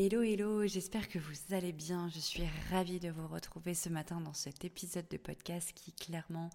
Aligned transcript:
Hello, 0.00 0.22
hello, 0.22 0.64
j'espère 0.64 1.08
que 1.08 1.18
vous 1.18 1.52
allez 1.52 1.72
bien. 1.72 2.08
Je 2.08 2.20
suis 2.20 2.44
ravie 2.70 3.00
de 3.00 3.10
vous 3.10 3.26
retrouver 3.26 3.74
ce 3.74 3.88
matin 3.88 4.20
dans 4.20 4.32
cet 4.32 4.64
épisode 4.64 5.08
de 5.10 5.16
podcast 5.16 5.72
qui 5.74 5.90
clairement 5.90 6.50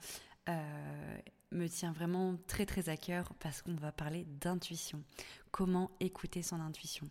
euh, 0.48 1.18
me 1.52 1.68
tient 1.68 1.92
vraiment 1.92 2.38
très 2.48 2.66
très 2.66 2.88
à 2.88 2.96
cœur 2.96 3.34
parce 3.42 3.62
qu'on 3.62 3.76
va 3.76 3.92
parler 3.92 4.26
d'intuition. 4.40 5.04
Comment 5.52 5.92
écouter 6.00 6.42
son 6.42 6.62
intuition. 6.62 7.10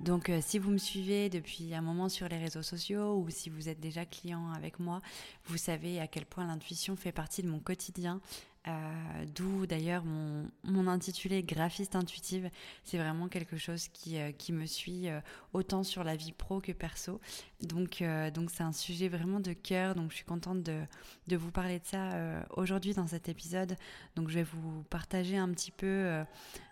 Donc 0.00 0.28
euh, 0.28 0.40
si 0.42 0.58
vous 0.58 0.72
me 0.72 0.78
suivez 0.78 1.28
depuis 1.28 1.72
un 1.72 1.82
moment 1.82 2.08
sur 2.08 2.28
les 2.28 2.38
réseaux 2.38 2.64
sociaux 2.64 3.18
ou 3.18 3.30
si 3.30 3.48
vous 3.48 3.68
êtes 3.68 3.78
déjà 3.78 4.04
client 4.04 4.50
avec 4.50 4.80
moi, 4.80 5.00
vous 5.44 5.56
savez 5.56 6.00
à 6.00 6.08
quel 6.08 6.26
point 6.26 6.48
l'intuition 6.48 6.96
fait 6.96 7.12
partie 7.12 7.44
de 7.44 7.48
mon 7.48 7.60
quotidien 7.60 8.20
euh, 8.68 9.24
d'où 9.34 9.64
d'ailleurs 9.64 10.04
mon, 10.04 10.86
intitulé 10.86 11.42
graphiste 11.42 11.96
intuitive. 11.96 12.50
C'est 12.84 12.98
vraiment 12.98 13.28
quelque 13.28 13.56
chose 13.56 13.88
qui, 13.88 14.18
euh, 14.18 14.32
qui 14.32 14.52
me 14.52 14.66
suit 14.66 15.08
euh, 15.08 15.20
autant 15.54 15.82
sur 15.82 16.04
la 16.04 16.14
vie 16.14 16.32
pro 16.32 16.60
que 16.60 16.72
perso. 16.72 17.20
Donc 17.62 18.02
donc 18.34 18.50
c'est 18.50 18.62
un 18.62 18.72
sujet 18.72 19.08
vraiment 19.08 19.40
de 19.40 19.52
cœur. 19.52 19.94
Donc 19.94 20.10
je 20.10 20.16
suis 20.16 20.24
contente 20.24 20.62
de, 20.62 20.80
de 21.26 21.36
vous 21.36 21.50
parler 21.50 21.78
de 21.78 21.84
ça 21.84 22.44
aujourd'hui 22.56 22.94
dans 22.94 23.06
cet 23.06 23.28
épisode. 23.28 23.76
Donc 24.16 24.28
je 24.28 24.34
vais 24.34 24.42
vous 24.42 24.82
partager 24.84 25.36
un 25.36 25.48
petit 25.50 25.70
peu 25.70 26.22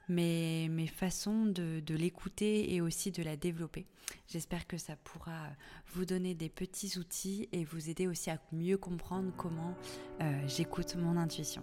mes, 0.08 0.68
mes 0.70 0.86
façons 0.86 1.44
de, 1.44 1.80
de 1.80 1.94
l'écouter 1.94 2.74
et 2.74 2.80
aussi 2.80 3.10
de 3.10 3.22
la 3.22 3.36
développer. 3.36 3.86
J'espère 4.28 4.66
que 4.66 4.78
ça 4.78 4.96
pourra 4.96 5.48
vous 5.92 6.06
donner 6.06 6.34
des 6.34 6.48
petits 6.48 6.98
outils 6.98 7.48
et 7.52 7.64
vous 7.64 7.90
aider 7.90 8.06
aussi 8.06 8.30
à 8.30 8.38
mieux 8.52 8.78
comprendre 8.78 9.30
comment 9.36 9.74
j'écoute 10.46 10.96
mon 10.96 11.18
intuition. 11.18 11.62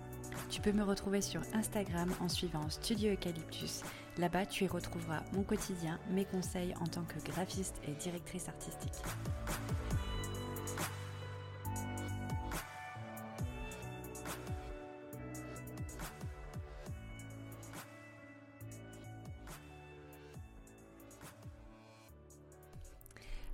Tu 0.51 0.59
peux 0.59 0.73
me 0.73 0.83
retrouver 0.83 1.21
sur 1.21 1.39
Instagram 1.53 2.13
en 2.19 2.27
suivant 2.27 2.69
Studio 2.69 3.13
Eucalyptus. 3.13 3.83
Là-bas, 4.17 4.45
tu 4.45 4.65
y 4.65 4.67
retrouveras 4.67 5.23
mon 5.31 5.43
quotidien, 5.43 5.97
mes 6.09 6.25
conseils 6.25 6.73
en 6.81 6.87
tant 6.87 7.03
que 7.03 7.19
graphiste 7.31 7.79
et 7.87 7.93
directrice 7.93 8.49
artistique. 8.49 9.01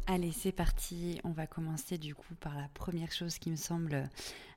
Allez, 0.09 0.31
c'est 0.31 0.53
parti. 0.53 1.19
On 1.25 1.31
va 1.31 1.47
commencer 1.47 1.97
du 1.97 2.15
coup 2.15 2.33
par 2.35 2.55
la 2.55 2.69
première 2.69 3.11
chose 3.11 3.39
qui 3.39 3.51
me 3.51 3.57
semble 3.57 4.09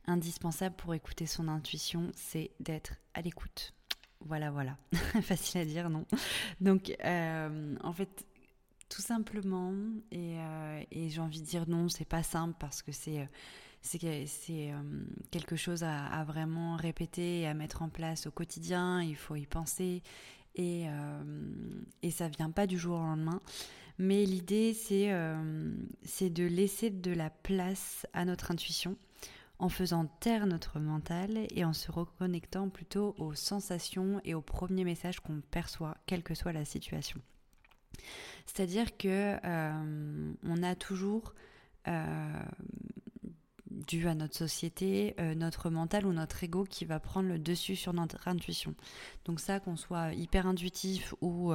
indispensable 0.07 0.77
pour 0.77 0.95
écouter 0.95 1.27
son 1.27 1.49
intuition, 1.49 2.13
c'est 2.15 2.53
d'être 2.61 2.95
à 3.15 3.21
l'écoute. 3.21 3.75
Voilà, 4.21 4.53
voilà. 4.53 4.77
Facile 5.23 5.63
à 5.63 5.65
dire, 5.65 5.91
non? 5.91 6.07
Donc, 6.61 6.97
euh, 7.05 7.75
en 7.83 7.93
fait, 7.93 8.25
tout 8.89 9.03
simplement, 9.03 9.75
euh, 10.15 10.85
et, 10.93 11.11
j'ai 11.11 11.21
envie 11.21 11.41
de 11.41 11.47
dire 11.47 11.69
non, 11.69 11.89
c'est 11.89 12.05
pas 12.05 12.23
simple 12.23 12.55
parce 12.61 12.81
que 12.81 12.93
c'est 12.93 13.19
euh, 13.19 14.83
quelque 15.33 15.57
chose 15.57 15.83
à, 15.83 16.23
vraiment 16.23 16.77
répéter 16.77 17.41
et 17.41 17.49
à 17.49 17.55
mettre 17.55 17.83
en 17.83 17.89
place 17.89 18.29
au 18.29 18.31
quotidien. 18.31 19.03
Il 19.03 19.17
faut 19.17 19.35
y 19.35 19.47
penser 19.47 20.05
et, 20.55 20.87
et 22.03 22.11
ça 22.11 22.29
vient 22.29 22.51
pas 22.51 22.69
du 22.69 22.79
jour 22.79 22.99
au 22.99 23.03
lendemain. 23.03 23.41
Mais 24.03 24.25
l'idée, 24.25 24.73
c'est 24.73 25.15
c'est 26.05 26.31
de 26.31 26.45
laisser 26.45 26.89
de 26.89 27.13
la 27.13 27.29
place 27.29 28.07
à 28.15 28.25
notre 28.25 28.51
intuition 28.51 28.97
en 29.61 29.69
faisant 29.69 30.07
taire 30.21 30.47
notre 30.47 30.81
mental 30.81 31.47
et 31.51 31.65
en 31.67 31.75
se 31.75 31.93
reconnectant 31.93 32.71
plutôt 32.71 33.15
aux 33.19 33.35
sensations 33.35 34.21
et 34.25 34.35
aux 34.35 34.41
premiers 34.41 34.85
messages 34.85 35.21
qu'on 35.21 35.43
perçoit, 35.51 35.99
quelle 36.07 36.23
que 36.23 36.35
soit 36.35 36.53
la 36.53 36.65
situation. 36.65 37.21
C'est-à-dire 38.47 38.97
que 38.97 39.37
euh, 39.45 40.33
on 40.45 40.63
a 40.63 40.75
toujours, 40.75 41.35
euh, 41.87 42.43
dû 43.71 44.09
à 44.09 44.15
notre 44.15 44.35
société, 44.35 45.15
euh, 45.21 45.35
notre 45.35 45.69
mental 45.69 46.07
ou 46.07 46.15
notre 46.15 46.43
ego 46.43 46.65
qui 46.65 46.87
va 46.87 46.99
prendre 46.99 47.29
le 47.29 47.39
dessus 47.39 47.77
sur 47.77 47.93
notre 47.93 48.29
intuition. 48.29 48.75
Donc 49.27 49.41
ça, 49.41 49.61
qu'on 49.61 49.77
soit 49.77 50.15
hyper 50.15 50.47
intuitif 50.47 51.15
ou 51.21 51.53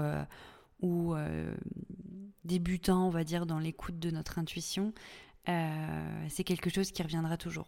débutant, 2.45 3.07
on 3.07 3.09
va 3.09 3.23
dire, 3.23 3.45
dans 3.45 3.59
l'écoute 3.59 3.99
de 3.99 4.11
notre 4.11 4.39
intuition, 4.39 4.93
c'est 5.45 6.43
quelque 6.43 6.69
chose 6.69 6.91
qui 6.91 7.03
reviendra 7.03 7.37
toujours 7.37 7.67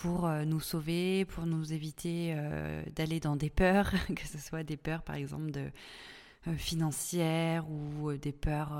pour 0.00 0.26
euh, 0.26 0.44
nous 0.44 0.60
sauver, 0.60 1.26
pour 1.26 1.46
nous 1.46 1.72
éviter 1.72 2.32
euh, 2.34 2.82
d'aller 2.96 3.20
dans 3.20 3.36
des 3.36 3.50
peurs, 3.50 3.92
que 4.16 4.26
ce 4.26 4.38
soit 4.38 4.62
des 4.62 4.76
peurs 4.76 5.02
par 5.02 5.16
exemple 5.16 5.50
euh, 5.54 6.56
financières 6.56 7.68
ou 7.70 8.14
des 8.14 8.32
peurs 8.32 8.72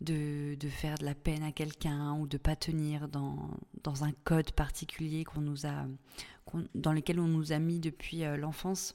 de, 0.00 0.54
de, 0.54 0.68
faire 0.68 0.96
de 0.98 1.04
la 1.04 1.16
peine 1.16 1.42
à 1.42 1.50
quelqu'un 1.50 2.14
ou 2.14 2.28
de 2.28 2.38
pas 2.38 2.54
tenir 2.54 3.08
dans, 3.08 3.50
dans 3.82 4.04
un 4.04 4.12
code 4.24 4.52
particulier 4.52 5.24
qu'on 5.24 5.40
nous 5.40 5.66
a, 5.66 5.86
dans 6.76 6.92
lequel 6.92 7.18
on 7.18 7.26
nous 7.26 7.52
a 7.52 7.58
mis 7.58 7.80
depuis 7.80 8.22
l'enfance. 8.36 8.94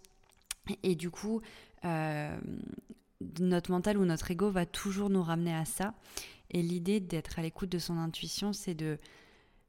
Et 0.83 0.95
du 0.95 1.09
coup, 1.09 1.41
notre 3.39 3.71
mental 3.71 3.97
ou 3.97 4.05
notre 4.05 4.31
ego 4.31 4.49
va 4.49 4.65
toujours 4.65 5.09
nous 5.09 5.23
ramener 5.23 5.53
à 5.53 5.65
ça. 5.65 5.93
Et 6.49 6.61
l'idée 6.61 6.99
d'être 6.99 7.39
à 7.39 7.41
l'écoute 7.41 7.69
de 7.69 7.79
son 7.79 7.97
intuition, 7.97 8.53
c'est 8.53 8.73
de 8.73 8.97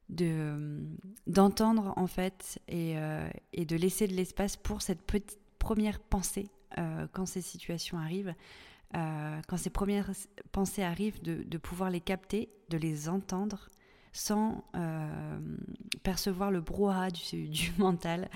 de 0.09 0.81
d'entendre 1.27 1.93
en 1.95 2.07
fait 2.07 2.59
et, 2.67 2.97
euh, 2.97 3.29
et, 3.53 3.65
de 3.65 3.75
laisser 3.75 4.07
de 4.07 4.13
l'espace 4.13 4.57
pour 4.57 4.81
cette 4.81 5.01
petite 5.01 5.39
première 5.59 5.99
pensée 5.99 6.49
euh, 6.77 7.07
quand 7.13 7.25
ces 7.25 7.41
situations 7.41 7.97
arrivent, 7.97 8.35
euh, 8.95 9.41
quand 9.47 9.57
ces 9.57 9.69
premières 9.69 10.11
pensées 10.51 10.83
arrivent, 10.83 11.21
de, 11.23 11.43
de, 11.43 11.57
pouvoir 11.57 11.89
les 11.89 12.01
capter, 12.01 12.49
de 12.69 12.77
les 12.77 13.07
entendre 13.07 13.69
sans 14.13 14.63
percevoir 16.03 16.51
le 16.51 16.61
brouhaha 16.61 17.09
du, 17.09 17.73
mental. 17.77 18.29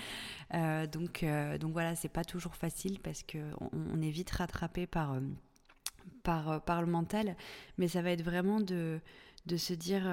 donc, 0.91 1.23
donc 1.59 1.71
voilà, 1.71 1.95
c'est 1.95 2.09
pas 2.09 2.23
toujours 2.23 2.55
facile 2.55 2.99
parce 2.99 3.23
que 3.23 3.37
on, 3.71 4.01
est 4.01 4.09
vite 4.09 4.31
rattrapé 4.31 4.87
par 4.87 5.19
par, 6.23 6.63
par 6.63 6.81
le 6.81 6.87
mental, 6.87 7.37
mais 7.77 7.87
ça 7.87 8.01
va 8.01 8.11
être 8.11 8.23
vraiment 8.23 8.59
de, 8.59 8.99
de 9.45 9.57
se 9.57 9.73
dire 9.73 10.05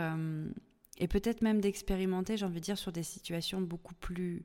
et 0.99 1.09
peut-être 1.09 1.43
même 1.43 1.61
d'expérimenter, 1.61 2.37
j'ai 2.37 2.47
envie 2.47 2.61
de 2.61 2.65
dire, 2.65 2.79
sur 2.79 2.93
des 2.93 3.03
situations 3.03 3.61
beaucoup 3.61 3.95
plus 3.95 4.45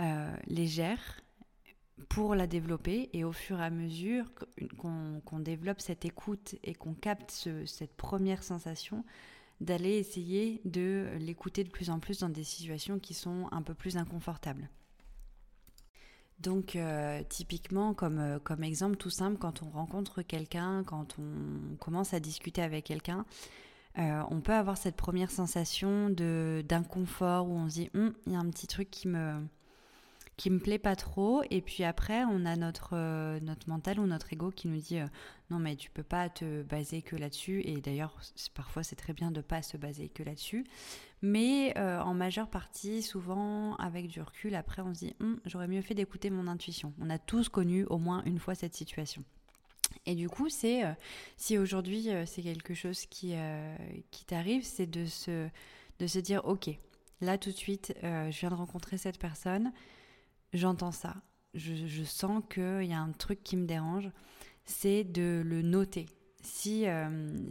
euh, 0.00 0.36
légères 0.46 1.20
pour 2.10 2.34
la 2.34 2.46
développer 2.46 3.08
et 3.14 3.24
au 3.24 3.32
fur 3.32 3.58
et 3.58 3.64
à 3.64 3.70
mesure 3.70 4.30
qu'on 4.76 5.38
développe 5.38 5.80
cette 5.80 6.04
écoute 6.04 6.56
et 6.62 6.74
qu'on 6.74 6.92
capte 6.92 7.48
cette 7.64 7.94
première 7.94 8.42
sensation, 8.42 9.02
d'aller 9.60 9.96
essayer 9.96 10.60
de 10.64 11.08
l'écouter 11.18 11.64
de 11.64 11.70
plus 11.70 11.90
en 11.90 11.98
plus 11.98 12.20
dans 12.20 12.28
des 12.28 12.44
situations 12.44 12.98
qui 12.98 13.14
sont 13.14 13.48
un 13.52 13.62
peu 13.62 13.74
plus 13.74 13.96
inconfortables. 13.96 14.68
Donc 16.40 16.76
euh, 16.76 17.22
typiquement 17.28 17.94
comme, 17.94 18.18
euh, 18.18 18.38
comme 18.38 18.62
exemple 18.62 18.96
tout 18.96 19.10
simple, 19.10 19.38
quand 19.38 19.62
on 19.62 19.70
rencontre 19.70 20.22
quelqu'un, 20.22 20.84
quand 20.84 21.16
on 21.18 21.76
commence 21.76 22.12
à 22.12 22.20
discuter 22.20 22.60
avec 22.60 22.84
quelqu'un, 22.84 23.24
euh, 23.98 24.22
on 24.30 24.40
peut 24.40 24.52
avoir 24.52 24.76
cette 24.76 24.96
première 24.96 25.30
sensation 25.30 26.10
d'inconfort 26.10 27.48
où 27.48 27.52
on 27.52 27.70
se 27.70 27.74
dit 27.74 27.90
hum, 27.94 28.12
il 28.26 28.34
y 28.34 28.36
a 28.36 28.38
un 28.38 28.50
petit 28.50 28.66
truc 28.66 28.90
qui 28.90 29.08
me 29.08 29.40
qui 30.36 30.50
me 30.50 30.58
plaît 30.58 30.78
pas 30.78 30.96
trop. 30.96 31.42
Et 31.50 31.60
puis 31.60 31.84
après 31.84 32.24
on 32.24 32.44
a 32.44 32.56
notre 32.56 32.90
euh, 32.92 33.40
notre 33.40 33.68
mental 33.68 34.00
ou 34.00 34.06
notre 34.06 34.32
ego 34.32 34.50
qui 34.50 34.68
nous 34.68 34.80
dit 34.80 34.98
euh, 34.98 35.06
non 35.50 35.58
mais 35.58 35.76
tu 35.76 35.90
peux 35.90 36.02
pas 36.02 36.28
te 36.28 36.62
baser 36.62 37.02
que 37.02 37.16
là-dessus. 37.16 37.62
Et 37.64 37.80
d'ailleurs 37.80 38.18
parfois 38.54 38.82
c'est 38.82 38.96
très 38.96 39.12
bien 39.12 39.30
de 39.30 39.40
pas 39.40 39.62
se 39.62 39.76
baser 39.76 40.08
que 40.08 40.22
là-dessus. 40.22 40.64
Mais 41.22 41.76
en 41.78 42.14
majeure 42.14 42.48
partie 42.48 43.02
souvent 43.02 43.74
avec 43.76 44.06
du 44.08 44.20
recul 44.20 44.54
après 44.54 44.82
on 44.82 44.94
se 44.94 45.00
dit 45.00 45.14
hum, 45.20 45.40
j'aurais 45.46 45.68
mieux 45.68 45.82
fait 45.82 45.94
d'écouter 45.94 46.30
mon 46.30 46.46
intuition. 46.46 46.92
On 47.00 47.10
a 47.10 47.18
tous 47.18 47.48
connu 47.48 47.84
au 47.86 47.98
moins 47.98 48.22
une 48.24 48.38
fois 48.38 48.54
cette 48.54 48.74
situation. 48.74 49.24
Et 50.04 50.14
du 50.14 50.28
coup, 50.28 50.48
c'est 50.48 50.84
euh, 50.84 50.92
si 51.36 51.58
aujourd'hui 51.58 52.10
euh, 52.10 52.26
c'est 52.26 52.42
quelque 52.42 52.74
chose 52.74 53.06
qui, 53.06 53.32
euh, 53.34 53.76
qui 54.10 54.24
t'arrive, 54.24 54.64
c'est 54.64 54.86
de 54.86 55.06
se, 55.06 55.48
de 55.98 56.06
se 56.06 56.18
dire 56.18 56.44
ok, 56.44 56.70
là 57.20 57.38
tout 57.38 57.50
de 57.50 57.56
suite, 57.56 57.94
je 58.02 58.38
viens 58.38 58.50
de 58.50 58.54
rencontrer 58.54 58.98
cette 58.98 59.18
personne, 59.18 59.72
j'entends 60.56 60.92
ça, 60.92 61.14
je, 61.54 61.74
je 61.86 62.02
sens 62.02 62.42
qu'il 62.50 62.84
y 62.84 62.92
a 62.92 63.00
un 63.00 63.12
truc 63.12 63.42
qui 63.42 63.56
me 63.56 63.66
dérange, 63.66 64.10
c'est 64.64 65.04
de 65.04 65.42
le 65.44 65.62
noter. 65.62 66.06
Si, 66.42 66.86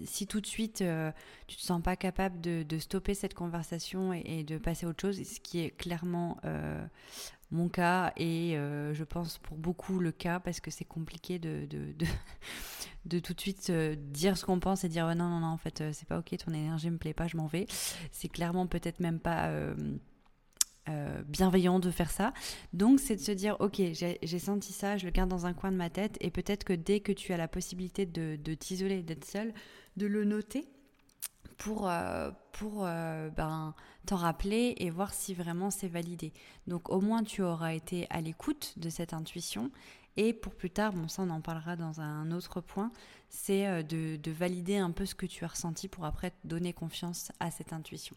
si 0.05 0.25
tout 0.25 0.39
de 0.39 0.45
suite 0.45 0.81
tu 1.47 1.57
te 1.57 1.61
sens 1.61 1.81
pas 1.81 1.97
capable 1.97 2.39
de, 2.39 2.77
stopper 2.79 3.13
cette 3.13 3.33
conversation 3.33 4.13
et, 4.13 4.45
de 4.45 4.57
passer 4.57 4.85
à 4.85 4.89
autre 4.89 5.01
chose, 5.01 5.21
ce 5.21 5.41
qui 5.41 5.59
est 5.59 5.71
clairement 5.71 6.37
mon 7.51 7.67
cas 7.67 8.13
et 8.15 8.53
je 8.53 9.03
pense 9.03 9.37
pour 9.39 9.57
beaucoup 9.57 9.99
le 9.99 10.13
cas 10.13 10.39
parce 10.39 10.61
que 10.61 10.71
c'est 10.71 10.85
compliqué 10.85 11.39
de, 11.39 11.65
de, 11.65 13.19
tout 13.19 13.33
de 13.33 13.41
suite 13.41 13.69
dire 13.69 14.37
ce 14.37 14.45
qu'on 14.45 14.61
pense 14.61 14.85
et 14.85 14.89
dire 14.89 15.07
non, 15.07 15.27
non, 15.27 15.41
non, 15.41 15.47
en 15.47 15.57
fait, 15.57 15.83
c'est 15.91 16.07
pas 16.07 16.19
ok, 16.19 16.33
ton 16.37 16.53
énergie 16.53 16.89
me 16.89 16.97
plaît 16.97 17.13
pas, 17.13 17.27
je 17.27 17.35
m'en 17.35 17.47
vais. 17.47 17.67
C'est 18.13 18.29
clairement 18.29 18.65
peut-être 18.65 19.01
même 19.01 19.19
pas 19.19 19.51
euh, 20.87 21.23
bienveillant 21.23 21.79
de 21.79 21.89
faire 21.89 22.11
ça. 22.11 22.33
Donc, 22.73 22.99
c'est 22.99 23.15
de 23.15 23.21
se 23.21 23.31
dire, 23.31 23.57
ok, 23.59 23.81
j'ai 23.93 24.39
senti 24.39 24.71
ça, 24.71 24.97
je 24.97 25.05
le 25.05 25.11
garde 25.11 25.29
dans 25.29 25.45
un 25.45 25.53
coin 25.53 25.71
de 25.71 25.77
ma 25.77 25.89
tête, 25.89 26.17
et 26.21 26.29
peut-être 26.29 26.63
que 26.63 26.73
dès 26.73 26.99
que 26.99 27.11
tu 27.11 27.33
as 27.33 27.37
la 27.37 27.47
possibilité 27.47 28.05
de, 28.05 28.37
de 28.43 28.53
t'isoler, 28.53 29.01
d'être 29.01 29.25
seul, 29.25 29.53
de 29.97 30.05
le 30.05 30.25
noter 30.25 30.67
pour, 31.57 31.89
euh, 31.89 32.29
pour 32.51 32.85
euh, 32.85 33.29
ben, 33.29 33.73
t'en 34.05 34.17
rappeler 34.17 34.75
et 34.77 34.89
voir 34.89 35.13
si 35.13 35.33
vraiment 35.33 35.71
c'est 35.71 35.87
validé. 35.87 36.33
Donc, 36.67 36.89
au 36.89 37.01
moins, 37.01 37.23
tu 37.23 37.41
auras 37.41 37.73
été 37.73 38.05
à 38.09 38.21
l'écoute 38.21 38.73
de 38.77 38.89
cette 38.89 39.13
intuition. 39.13 39.71
Et 40.17 40.33
pour 40.33 40.53
plus 40.53 40.69
tard, 40.69 40.93
bon, 40.93 41.07
ça, 41.07 41.23
on 41.23 41.29
en 41.29 41.41
parlera 41.41 41.75
dans 41.75 41.99
un 41.99 42.31
autre 42.31 42.61
point, 42.61 42.91
c'est 43.29 43.83
de, 43.83 44.15
de 44.15 44.31
valider 44.31 44.77
un 44.77 44.91
peu 44.91 45.05
ce 45.05 45.15
que 45.15 45.25
tu 45.25 45.43
as 45.43 45.47
ressenti 45.49 45.87
pour 45.87 46.05
après 46.05 46.31
donner 46.43 46.73
confiance 46.73 47.31
à 47.39 47.51
cette 47.51 47.73
intuition. 47.73 48.15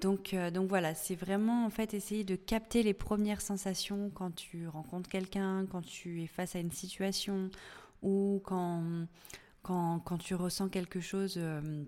Donc, 0.00 0.32
euh, 0.32 0.50
donc 0.50 0.68
voilà, 0.68 0.94
c'est 0.94 1.14
vraiment 1.14 1.66
en 1.66 1.70
fait 1.70 1.92
essayer 1.92 2.24
de 2.24 2.34
capter 2.34 2.82
les 2.82 2.94
premières 2.94 3.42
sensations 3.42 4.10
quand 4.14 4.34
tu 4.34 4.66
rencontres 4.66 5.10
quelqu'un, 5.10 5.66
quand 5.66 5.82
tu 5.82 6.22
es 6.22 6.26
face 6.26 6.56
à 6.56 6.58
une 6.58 6.70
situation 6.70 7.50
ou 8.02 8.40
quand, 8.44 8.82
quand, 9.62 10.00
quand 10.00 10.16
tu 10.16 10.34
ressens 10.34 10.70
quelque 10.70 11.00
chose 11.00 11.34
euh, 11.36 11.84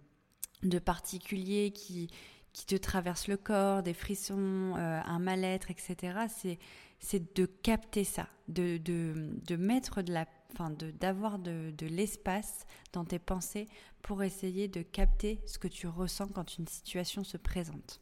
de 0.62 0.78
particulier 0.78 1.70
qui, 1.70 2.10
qui 2.52 2.66
te 2.66 2.76
traverse 2.76 3.28
le 3.28 3.38
corps, 3.38 3.82
des 3.82 3.94
frissons, 3.94 4.74
euh, 4.76 5.00
un 5.04 5.18
mal-être, 5.18 5.70
etc. 5.70 6.26
C'est, 7.00 7.34
de 7.34 7.46
capter 7.46 8.04
ça, 8.04 8.28
de, 8.48 8.76
de, 8.76 9.30
de 9.46 9.56
mettre 9.56 10.02
de 10.02 10.12
la 10.12 10.26
enfin 10.52 10.70
d'avoir 11.00 11.38
de, 11.38 11.72
l'espace 11.86 12.66
dans 12.92 13.04
tes 13.04 13.18
pensées 13.18 13.68
pour 14.02 14.22
essayer 14.22 14.68
de 14.68 14.82
capter 14.82 15.40
ce 15.46 15.58
que 15.58 15.68
tu 15.68 15.86
ressens 15.86 16.28
quand 16.28 16.58
une 16.58 16.66
situation 16.66 17.24
se 17.24 17.36
présente. 17.36 18.00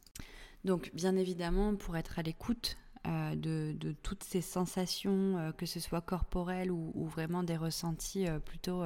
Donc 0.65 0.91
bien 0.93 1.15
évidemment, 1.15 1.75
pour 1.75 1.97
être 1.97 2.19
à 2.19 2.21
l'écoute 2.21 2.77
euh, 3.07 3.35
de, 3.35 3.95
toutes 4.03 4.23
ces 4.23 4.41
sensations, 4.41 5.37
euh, 5.37 5.51
que 5.51 5.65
ce 5.65 5.79
soit 5.79 6.01
corporelles 6.01 6.71
ou, 6.71 6.91
ou 6.93 7.07
vraiment 7.07 7.41
des 7.41 7.57
ressentis 7.57 8.27
euh, 8.27 8.39
plutôt, 8.39 8.83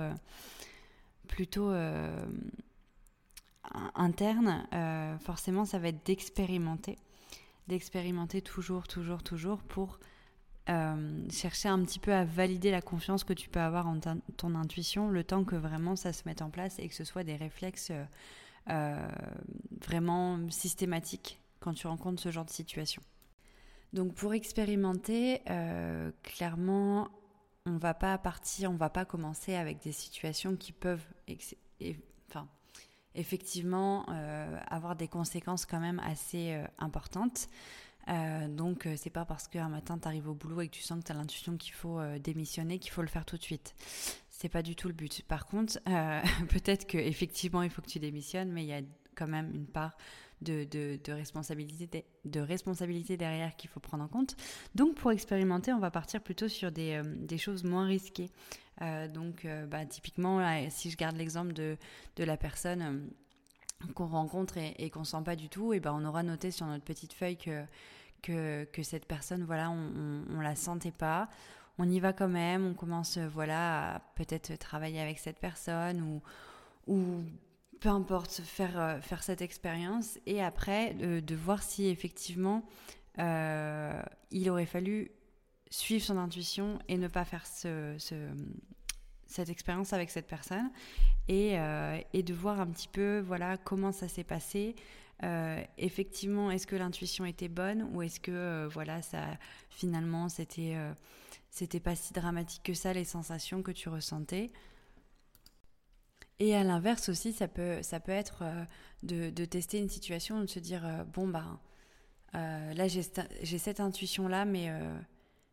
plutôt 1.27 1.73
internes, 3.95 4.68
forcément 5.19 5.65
ça 5.65 5.79
va 5.79 5.89
être 5.89 6.06
d'expérimenter, 6.06 6.97
d'expérimenter 7.68 8.41
toujours, 8.41 8.88
toujours, 8.88 9.23
toujours 9.23 9.59
pour 9.63 10.00
chercher 10.67 11.69
un 11.69 11.83
petit 11.83 12.00
peu 12.00 12.13
à 12.13 12.25
valider 12.25 12.71
la 12.71 12.81
confiance 12.81 13.23
que 13.23 13.33
tu 13.33 13.50
peux 13.50 13.59
avoir 13.59 13.88
en 13.88 14.00
ton 14.00 14.56
intuition, 14.56 15.09
le 15.09 15.23
temps 15.23 15.44
que 15.44 15.56
vraiment 15.56 15.95
ça 15.95 16.13
se 16.13 16.23
mette 16.25 16.41
en 16.41 16.50
place 16.50 16.79
et 16.79 16.88
que 16.88 16.95
ce 16.95 17.03
soit 17.03 17.23
des 17.23 17.35
réflexes 17.35 17.91
vraiment 18.67 20.39
systématiques 20.50 21.39
quand 21.59 21.73
tu 21.73 21.88
rencontres 21.88 22.21
ce 22.21 22.31
genre 22.31 22.45
de 22.45 22.51
situation. 22.51 23.01
Donc 23.95 24.13
pour 24.13 24.33
expérimenter, 24.33 25.41
euh, 25.50 26.12
clairement, 26.21 27.07
on 27.65 27.77
va 27.77 27.94
pas 27.94 28.18
partir, 28.18 28.69
on 28.69 28.75
va 28.75 28.89
pas 28.89 29.06
commencer 29.06 29.56
avec 29.56 29.81
des 29.81 29.94
situations 29.94 30.57
qui 30.57 30.73
peuvent, 30.73 31.06
enfin, 32.29 32.47
effectivement, 33.15 34.06
euh, 34.09 34.59
avoir 34.68 34.97
des 34.97 35.07
conséquences 35.07 35.65
quand 35.65 35.79
même 35.79 36.00
assez 36.00 36.61
euh, 38.10 38.48
donc 38.48 38.88
c'est 38.98 39.10
pas 39.10 39.25
parce 39.25 39.48
qu'un 39.48 39.69
matin 39.69 39.98
tu 39.98 40.07
arrives 40.07 40.30
au 40.30 40.34
boulot 40.34 40.62
et 40.62 40.68
que 40.68 40.75
tu 40.75 40.84
sens 40.84 41.00
que 41.00 41.06
tu 41.06 41.12
as 41.12 41.16
l'intuition 41.16 41.57
qu'il 41.57 41.74
faut 41.74 42.00
démissionner 42.19 42.80
qu'il 42.80 42.92
faut 42.92 43.02
le 43.02 43.07
faire 43.07 43.25
tout 43.25 43.38
de 43.38 43.44
suite. 43.44 43.75
C'est 44.30 44.50
pas 44.50 44.62
du 44.62 44.75
tout 44.75 44.88
le 44.88 44.94
but. 44.94 45.24
Par 45.28 45.48
contre, 45.48 45.80
peut-être 46.50 46.86
qu'effectivement 46.86 47.63
il 47.63 47.69
faut 47.69 47.81
que 47.81 47.90
tu 47.90 48.00
démissionnes, 48.00 48.52
mais 48.52 48.63
il 48.63 48.68
y 48.68 48.74
a 48.74 48.81
quand 49.16 49.28
même 49.28 49.52
une 49.54 49.68
part 49.68 49.98
de, 50.42 51.12
responsabilité, 51.12 52.06
de 52.25 52.40
responsabilité 52.40 53.18
derrière 53.18 53.56
qu'il 53.56 53.69
faut 53.69 53.80
prendre 53.80 54.04
en 54.04 54.07
compte. 54.07 54.36
Donc 54.75 54.96
pour 54.96 55.12
expérimenter, 55.12 55.74
on 55.74 55.80
va 55.80 55.92
partir 55.92 56.22
plutôt 56.22 56.48
sur 56.48 56.72
des, 56.72 57.02
euh, 57.04 57.38
choses 57.38 57.63
moins 57.63 57.86
risquées. 57.86 58.30
Euh, 58.81 59.07
donc 59.07 59.46
euh, 59.46 59.66
bah, 59.66 59.86
typiquement, 59.86 60.42
si 60.69 60.92
je 60.92 60.98
garde 60.98 61.16
l'exemple 61.18 61.54
de, 61.54 61.78
la 62.18 62.38
personne 62.38 63.10
qu'on 63.93 64.07
rencontre 64.07 64.57
et, 64.57 64.89
qu'on 64.89 65.03
sent 65.03 65.21
pas 65.23 65.35
du 65.35 65.49
tout, 65.49 65.73
et 65.73 65.79
ben 65.79 65.93
on 65.93 66.05
aura 66.05 66.23
noté 66.23 66.51
sur 66.51 66.65
notre 66.65 66.83
petite 66.83 67.13
feuille 67.13 67.37
que, 67.37 67.65
que, 68.21 68.83
cette 68.83 69.05
personne, 69.05 69.43
voilà, 69.43 69.69
on, 69.69 70.23
on, 70.35 70.41
la 70.41 70.55
sentait 70.55 70.91
pas. 70.91 71.29
On 71.77 71.89
y 71.89 71.99
va 71.99 72.13
quand 72.13 72.29
même, 72.29 72.65
on 72.65 72.73
commence 72.73 73.17
voilà 73.17 73.95
à 73.95 73.99
peut-être 74.15 74.57
travailler 74.57 75.01
avec 75.01 75.19
cette 75.19 75.39
personne 75.39 76.01
ou, 76.01 76.21
ou 76.87 77.23
peu 77.79 77.89
importe, 77.89 78.41
faire, 78.43 78.79
euh, 78.79 78.99
faire 79.01 79.23
cette 79.23 79.41
expérience 79.41 80.17
et 80.25 80.41
après 80.41 80.93
de, 80.93 81.35
voir 81.35 81.61
si 81.61 81.87
effectivement 81.87 82.63
euh, 83.19 84.01
il 84.31 84.49
aurait 84.49 84.65
fallu 84.65 85.11
suivre 85.69 86.03
son 86.03 86.17
intuition 86.17 86.79
et 86.87 86.97
ne 86.97 87.07
pas 87.07 87.25
faire 87.25 87.45
ce, 87.45 87.97
cette 89.27 89.50
expérience 89.50 89.94
avec 89.94 90.10
cette 90.10 90.27
personne 90.27 90.69
et, 91.27 91.60
euh, 91.60 92.00
et, 92.13 92.24
de 92.24 92.33
voir 92.33 92.60
un 92.60 92.68
petit 92.68 92.88
peu 92.88 93.19
voilà 93.19 93.57
comment 93.57 93.92
ça 93.92 94.07
s'est 94.07 94.24
passé. 94.24 94.75
effectivement, 95.77 96.51
est-ce 96.51 96.68
que 96.68 96.75
l'intuition 96.75 97.25
était 97.25 97.48
bonne 97.48 97.89
ou 97.94 98.01
est-ce 98.01 98.19
que 98.19 98.68
voilà 98.72 99.01
ça 99.01 99.24
finalement 99.69 100.30
c'était 100.30 100.75
c'était 101.50 101.80
pas 101.80 101.95
si 101.95 102.13
dramatique 102.13 102.63
que 102.63 102.74
ça 102.74 102.94
les 102.94 103.06
sensations 103.06 103.63
que 103.63 103.72
tu 103.72 103.89
ressentais? 103.89 104.51
Et 106.39 106.56
à 106.56 106.63
l'inverse 106.63 107.10
aussi, 107.10 107.31
ça 107.31 107.48
peut, 107.48 107.81
ça 107.81 108.00
peut 108.00 108.12
être 108.12 108.39
euh, 108.42 108.66
de, 109.04 109.30
de, 109.30 109.45
tester 109.45 109.80
une 109.80 109.89
situation, 109.89 110.42
de 110.42 110.48
se 110.48 110.60
dire 110.60 110.86
euh, 110.86 111.04
bon 111.06 111.28
bah 111.28 111.60
euh, 112.36 112.74
là 112.74 112.88
j'ai 112.88 113.57
cette 113.57 113.80
intuition 113.80 114.28
là, 114.28 114.44
mais 114.44 114.69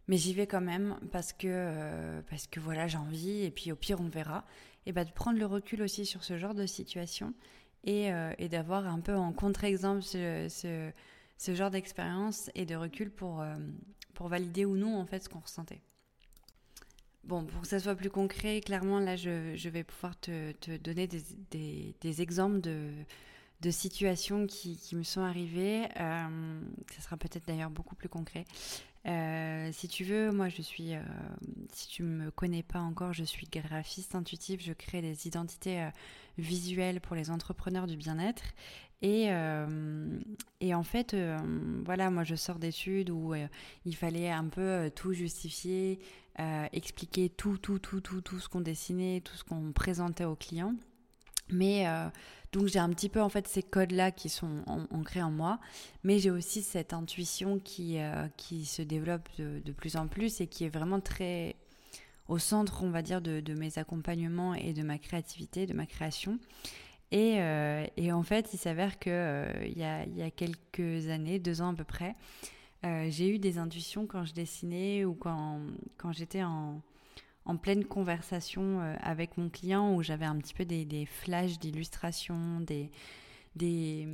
mais 0.09 0.17
j'y 0.17 0.35
vais 0.35 0.47
quand 0.47 0.61
même 0.61 0.99
parce 1.11 1.33
que 1.33 2.21
parce 2.29 2.47
que 2.47 2.61
voilà 2.61 2.89
j'ai 2.89 2.99
envie 2.99 3.45
et 3.45 3.51
puis 3.51 3.73
au 3.73 3.77
pire 3.77 4.01
on 4.01 4.09
verra. 4.09 4.45
Et 4.87 4.93
bah 4.93 5.05
de 5.05 5.13
prendre 5.13 5.39
le 5.39 5.47
recul 5.47 5.83
aussi 5.83 6.07
sur 6.07 6.25
ce 6.25 6.37
genre 6.39 6.55
de 6.55 6.67
situation 6.67 7.35
et, 7.85 8.11
et 8.39 8.49
d'avoir 8.49 8.87
un 8.89 9.01
peu 9.01 9.15
en 9.15 9.33
contre-exemple 9.33 10.03
ce, 10.03 10.93
ce, 11.39 11.55
genre 11.55 11.71
d'expérience 11.71 12.51
et 12.57 12.67
de 12.67 12.75
recul 12.75 13.11
pour 13.11 13.45
pour 14.15 14.29
valider 14.29 14.65
ou 14.65 14.77
non 14.77 14.99
en 14.99 15.07
fait 15.07 15.23
ce 15.23 15.29
qu'on 15.29 15.39
ressentait. 15.39 15.83
Bon, 17.25 17.45
pour 17.45 17.63
que 17.63 17.69
ça 17.69 17.79
soit 17.79 17.95
plus 17.95 18.11
concret, 18.11 18.61
clairement, 18.61 18.99
là, 18.99 19.15
je, 19.15 19.69
vais 19.69 19.85
pouvoir 19.85 20.19
te, 20.19 20.77
donner 20.79 21.07
des, 21.07 22.23
exemples 22.23 22.61
de, 22.61 23.71
situations 23.71 24.47
qui, 24.49 24.79
me 24.97 25.05
sont 25.05 25.21
arrivées. 25.21 25.85
Euh, 26.01 26.61
ça 26.91 27.01
sera 27.01 27.17
peut-être 27.17 27.47
d'ailleurs 27.47 27.71
beaucoup 27.71 27.95
plus 27.95 28.09
concret. 28.09 28.45
Euh, 29.07 29.71
si 29.73 29.89
tu 29.89 30.05
veux, 30.05 30.31
moi, 30.31 30.49
je 30.49 30.63
suis, 30.63 30.95
euh, 30.95 31.03
si 31.73 31.89
tu 31.89 32.03
me 32.03 32.31
connais 32.31 32.63
pas 32.63 32.81
encore, 32.81 33.13
je 33.13 33.25
suis 33.25 33.47
graphiste 33.47 34.15
intuitif. 34.15 34.63
Je 34.63 34.73
crée 34.73 35.03
des 35.03 35.27
identités 35.27 35.89
visuelles 36.39 37.01
pour 37.01 37.17
les 37.17 37.31
entrepreneurs 37.31 37.87
du 37.87 37.97
bien-être. 37.97 38.43
Et, 39.05 39.31
et, 40.61 40.75
en 40.75 40.83
fait, 40.85 41.17
voilà, 41.85 42.09
moi 42.11 42.23
je 42.23 42.37
sors 42.37 42.61
d'études 42.61 43.11
où 43.11 43.35
il 43.85 43.97
fallait 43.97 44.31
un 44.31 44.45
peu 44.45 44.93
tout 44.95 45.13
justifier, 45.13 45.99
euh, 46.41 46.67
expliquer 46.73 47.29
tout, 47.29 47.59
tout, 47.59 47.79
tout, 47.79 48.01
tout, 48.01 48.23
tout 48.23 48.41
ce 48.41 48.49
qu'on 48.49 48.63
dessinait, 48.63 49.21
tout 49.21 49.37
ce 49.37 49.45
qu'on 49.45 49.73
présentait 49.73 50.25
aux 50.25 50.35
clients. 50.35 50.75
Mais 51.53 51.87
euh, 51.87 52.09
donc 52.53 52.67
j'ai 52.67 52.79
un 52.79 52.91
petit 52.91 53.09
peu 53.09 53.21
en 53.21 53.29
fait 53.29 53.47
ces 53.47 53.63
codes-là 53.63 54.11
qui 54.11 54.29
sont 54.29 54.65
ancrés 54.67 55.23
en 55.23 55.31
moi, 55.31 55.59
mais 56.05 56.19
j'ai 56.19 56.31
aussi 56.31 56.63
cette 56.63 56.93
intuition 56.93 57.59
qui, 57.59 57.99
euh, 57.99 58.27
qui 58.37 58.65
se 58.65 58.83
développe 58.83 59.29
de, 59.39 59.73
plus 59.73 59.97
en 59.97 60.09
plus 60.09 60.41
et 60.41 60.47
qui 60.47 60.65
est 60.65 60.69
vraiment 60.69 61.01
très 61.01 61.57
au 62.29 62.39
centre, 62.39 62.83
on 62.83 62.91
va 62.91 63.03
dire, 63.03 63.21
de, 63.21 63.55
mes 63.55 63.79
accompagnements 63.79 64.55
et 64.55 64.73
de 64.73 64.83
ma 64.83 64.99
créativité, 64.99 65.67
de 65.67 65.75
ma 65.75 65.87
création. 65.87 66.39
Et, 67.11 67.41
et 67.99 68.13
en 68.13 68.23
fait, 68.23 68.55
il 68.55 68.59
s'avère 68.59 68.99
qu'il 68.99 69.13
y, 69.13 69.83
a, 69.83 70.07
y 70.07 70.23
a 70.23 70.31
quelques 70.31 71.09
années, 71.09 71.39
deux 71.39 71.61
ans 71.61 71.73
à 71.73 71.75
peu 71.75 71.85
près, 71.85 72.17
euh, 72.85 73.07
j'ai 73.11 73.29
eu 73.29 73.39
des 73.39 73.59
intuitions 73.59 74.07
quand 74.07 74.25
je 74.25 74.35
dessinais 74.35 75.05
ou 75.05 75.15
quand, 75.15 75.61
quand 75.99 76.13
j'étais 76.13 76.43
en, 76.43 76.81
en, 77.45 77.57
pleine 77.57 77.85
conversation 77.85 78.81
euh, 78.81 78.97
avec 79.01 79.37
mon 79.39 79.49
client 79.49 79.95
où 79.95 80.03
j'avais 80.03 80.27
un 80.27 80.37
petit 80.37 80.55
peu 80.55 80.65
des, 80.65 81.07
flashs 81.07 81.59
d'illustration, 81.59 82.61
des, 82.61 82.91
des, 83.57 84.09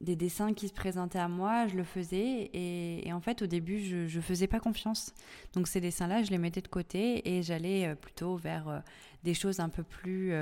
des 0.00 0.16
dessins 0.16 0.54
qui 0.54 0.68
se 0.68 0.72
présentaient 0.72 1.18
à 1.18 1.28
moi, 1.28 1.66
je 1.66 1.76
le 1.76 1.84
faisais 1.84 2.50
et, 2.54 3.12
en 3.12 3.20
fait 3.20 3.42
au 3.42 3.46
début 3.46 3.80
je 3.80 4.16
ne 4.16 4.22
faisais 4.22 4.46
pas 4.46 4.60
confiance. 4.60 5.12
Donc 5.52 5.68
ces 5.68 5.80
dessins-là, 5.80 6.22
je 6.22 6.30
les 6.30 6.38
mettais 6.38 6.62
de 6.62 6.68
côté 6.68 7.36
et 7.36 7.42
j'allais 7.42 7.88
euh, 7.88 7.94
plutôt 7.94 8.36
vers 8.36 8.68
euh, 8.68 8.78
des 9.24 9.34
choses 9.34 9.60
un 9.60 9.68
peu 9.68 9.82
plus, 9.82 10.32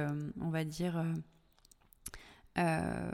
on 0.41 0.51
va 0.51 0.65
dire, 0.65 1.05
euh, 2.59 3.11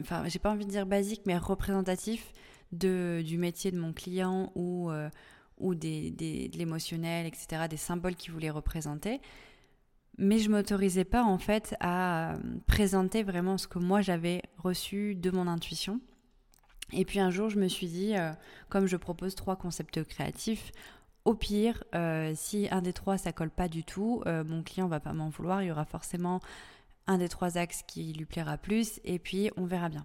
enfin 0.00 0.28
j'ai 0.28 0.38
pas 0.38 0.50
envie 0.50 0.66
de 0.66 0.70
dire 0.70 0.84
basique, 0.84 1.22
mais 1.24 1.38
représentatif 1.38 2.32
de, 2.72 3.22
du 3.24 3.38
métier 3.38 3.70
de 3.70 3.78
mon 3.78 3.94
client 3.94 4.52
ou, 4.54 4.90
ou 5.60 5.74
des, 5.74 6.10
des, 6.10 6.48
de 6.48 6.58
l'émotionnel, 6.58 7.26
etc., 7.26 7.66
des 7.68 7.76
symboles 7.76 8.16
qu'il 8.16 8.32
voulait 8.32 8.50
représenter 8.50 9.20
mais 10.20 10.38
je 10.38 10.50
m'autorisais 10.50 11.04
pas 11.04 11.24
en 11.24 11.38
fait 11.38 11.74
à 11.80 12.32
euh, 12.32 12.38
présenter 12.66 13.22
vraiment 13.22 13.56
ce 13.56 13.66
que 13.66 13.78
moi 13.78 14.02
j'avais 14.02 14.42
reçu 14.58 15.14
de 15.14 15.30
mon 15.30 15.46
intuition. 15.46 16.00
Et 16.92 17.04
puis 17.04 17.20
un 17.20 17.30
jour, 17.30 17.48
je 17.48 17.58
me 17.58 17.68
suis 17.68 17.86
dit, 17.86 18.16
euh, 18.16 18.32
comme 18.68 18.86
je 18.86 18.96
propose 18.96 19.34
trois 19.34 19.56
concepts 19.56 20.04
créatifs, 20.04 20.72
au 21.24 21.34
pire, 21.34 21.84
euh, 21.94 22.32
si 22.34 22.68
un 22.70 22.82
des 22.82 22.92
trois 22.92 23.16
ça 23.16 23.32
colle 23.32 23.50
pas 23.50 23.68
du 23.68 23.82
tout, 23.82 24.22
mon 24.26 24.62
client 24.62 24.88
va 24.88 25.00
pas 25.00 25.12
m'en 25.12 25.28
vouloir. 25.28 25.62
Il 25.62 25.68
y 25.68 25.70
aura 25.70 25.84
forcément 25.84 26.40
un 27.06 27.18
des 27.18 27.28
trois 27.28 27.58
axes 27.58 27.82
qui 27.86 28.12
lui 28.12 28.24
plaira 28.26 28.58
plus, 28.58 29.00
et 29.04 29.18
puis 29.18 29.50
on 29.56 29.64
verra 29.64 29.88
bien. 29.88 30.04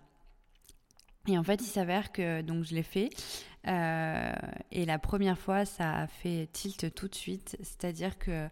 Et 1.27 1.38
en 1.38 1.44
fait, 1.44 1.62
il 1.62 1.67
s'avère 1.67 2.12
que 2.12 2.41
donc 2.41 2.63
je 2.65 2.75
l'ai 2.75 2.84
fait. 2.84 3.10
et 3.65 4.86
la 4.86 5.00
première 5.00 5.38
fois, 5.38 5.65
ça 5.65 6.01
a 6.01 6.08
fait 6.08 6.48
tilt 6.53 6.94
tout 6.94 7.08
de 7.08 7.15
suite. 7.15 7.58
C'est-à-dire 7.62 8.17
que 8.17 8.48